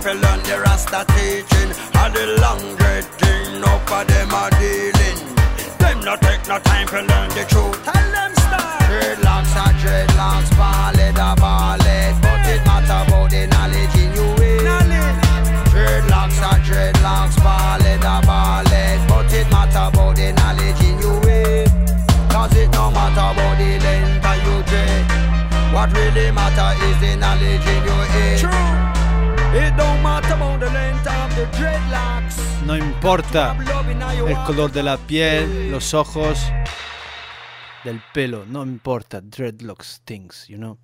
[0.03, 1.69] no learn the Rasta teaching.
[2.01, 5.19] Are the long dread thing, no for them are dealing.
[5.77, 7.77] Them no take no time to learn the truth.
[7.85, 8.81] Tell them start.
[8.89, 14.27] Dreadlocks are dreadlocks, ballad a ballad, but it matter about the knowledge in you.
[14.65, 15.21] Knowledge.
[15.69, 21.11] Dreadlocks are dreadlocks, ballad a ballad, but it matter about the knowledge in you.
[22.33, 25.73] Cause it no matter about the length of your dread.
[25.73, 28.39] What really matter is the knowledge in your head.
[28.39, 29.00] True.
[32.65, 33.57] No importa
[34.27, 36.39] el color de la piel, los ojos,
[37.83, 39.19] del pelo, no importa.
[39.21, 40.77] Dreadlocks things, you know.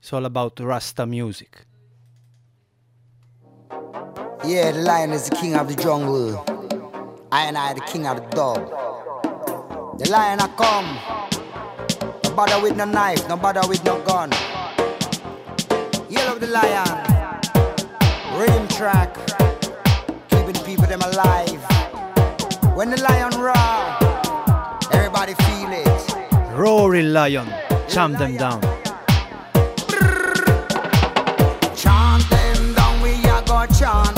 [0.00, 1.66] It's all about Rasta music.
[4.44, 6.42] Yeah, the lion is the king of the jungle.
[7.32, 8.70] I and I, the king of the dog.
[9.98, 10.98] The lion I come.
[12.24, 14.30] No bother with no knife, no bother with no gun.
[16.08, 17.15] Yell of the lion.
[18.38, 19.16] Rhythm track.
[20.28, 21.62] Keeping people them alive.
[22.76, 23.96] When the lion roar,
[24.92, 26.54] everybody feel it.
[26.54, 27.48] Roaring Lion,
[27.88, 28.60] chant them down.
[31.74, 34.15] Chant them down, we a go chant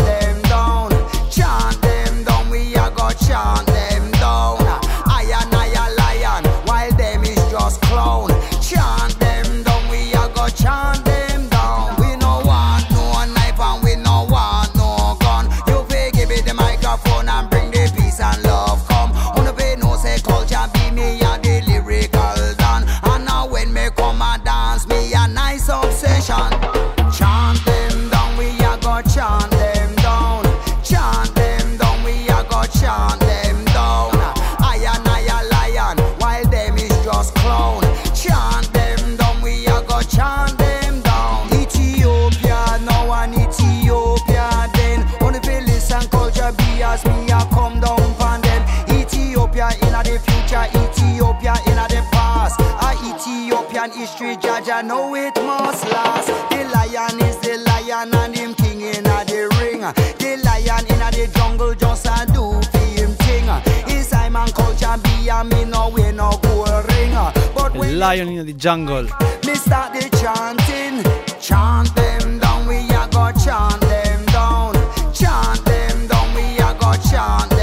[54.19, 56.29] history, judge, I know it must last.
[56.51, 59.81] The lion is the lion and him king in the ring.
[59.81, 63.49] The lion in the jungle just a do for him thing.
[63.87, 67.15] His Simon and culture be and me no way no gold ring.
[67.55, 69.05] But when Lion in the Jungle.
[69.47, 71.03] me start the chanting,
[71.41, 74.75] chant them down, we a go chant them down,
[75.13, 77.58] chant them down, we a go chant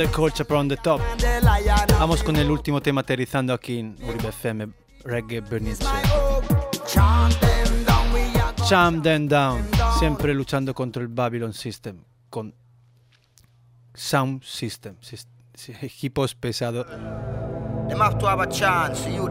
[0.00, 1.00] Brother Culture on the top.
[1.98, 4.68] Vamos con el último tema aterrizando aquí en Uribe FM,
[5.04, 5.84] Reggae Bernice.
[8.66, 9.62] Cham them down,
[9.98, 11.98] siempre luchando contra el Babylon System,
[12.30, 12.54] con
[13.92, 14.96] Sound System,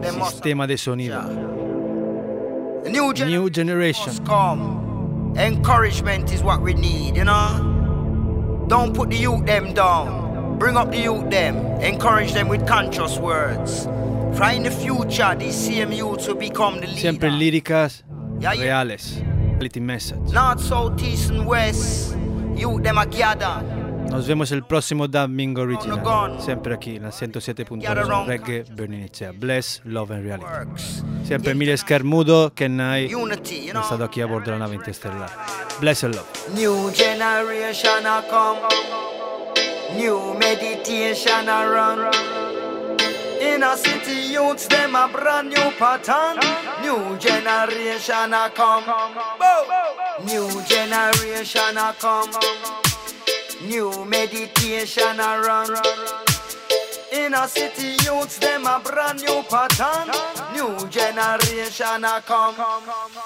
[0.00, 1.20] them must sistema de sonido.
[2.88, 4.14] New gen- New Generation.
[5.36, 8.66] Encouragement is what we need, you know.
[8.68, 10.29] Don't put the youth them down.
[10.60, 11.56] Bring up the youth them.
[11.80, 13.88] Encourage them with conscious words.
[14.36, 17.00] For in the future, these same youths will become the leader.
[17.00, 18.04] Siempre líricas
[18.38, 20.20] reales, reality message.
[20.34, 22.14] North, south, east, and west.
[22.56, 23.62] Youth them a gather.
[24.10, 29.32] Nos vemos el próximo Domingo Original, siempre aquí en la 107.2 Reggae Berninecea.
[29.32, 30.76] Bless, Love and Reality.
[31.24, 35.30] Siempre Emilia Scarmudo, Kenai, ha estado aquí a bordo de la nave interestelar.
[35.80, 36.26] Bless and Love.
[36.54, 39.19] New generation come.
[39.96, 42.14] New meditation a run.
[43.40, 46.38] In a city youths them a brand new pattern.
[46.82, 48.84] New generation a come.
[50.24, 52.30] New generation a come.
[53.62, 55.68] New meditation a run.
[57.12, 60.10] In a city youths them a brand new pattern.
[60.54, 62.54] New generation a come.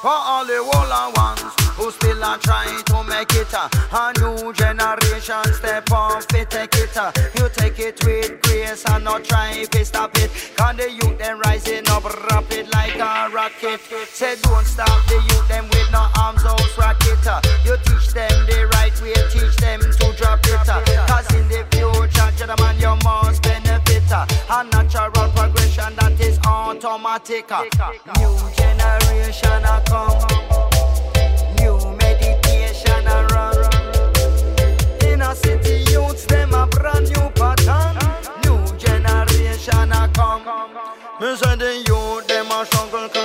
[0.00, 3.52] For all the older ones who still are trying to make it.
[3.52, 6.96] A new generation step on fit take it.
[7.36, 10.30] You take it with grace and not try to stop it.
[10.56, 13.80] Cause the youth them rising up rapid like a rocket.
[14.08, 17.24] Say don't stop the youth them with no arms house rocket.
[17.64, 20.66] You teach them the right way, teach them to drop it.
[21.08, 24.02] Cause in the future, gentlemen, you must benefit.
[24.12, 27.50] A natural progression that is automatic.
[28.18, 30.73] New generation come.
[35.32, 35.84] City
[36.26, 37.96] them a brand new pattern.
[38.44, 40.44] New generation a come.
[41.20, 42.64] Me say the youth them a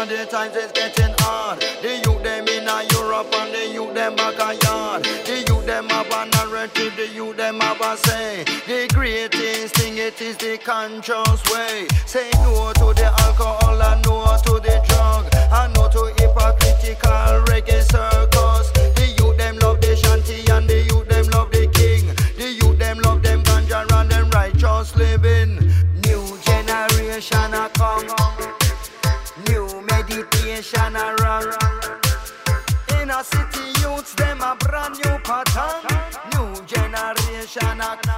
[0.05, 1.59] the times is getting hard.
[1.81, 5.03] The youth them in a Europe and the youth them back a yard.
[5.03, 8.43] The youth them have a narrative, the youth them have a say.
[8.67, 11.87] The greatest thing it is the conscious way.
[12.05, 13.11] Say no to the
[30.69, 31.53] nation a wrong.
[33.01, 35.81] In a city youths, them a brand new pattern.
[36.33, 38.08] New generation a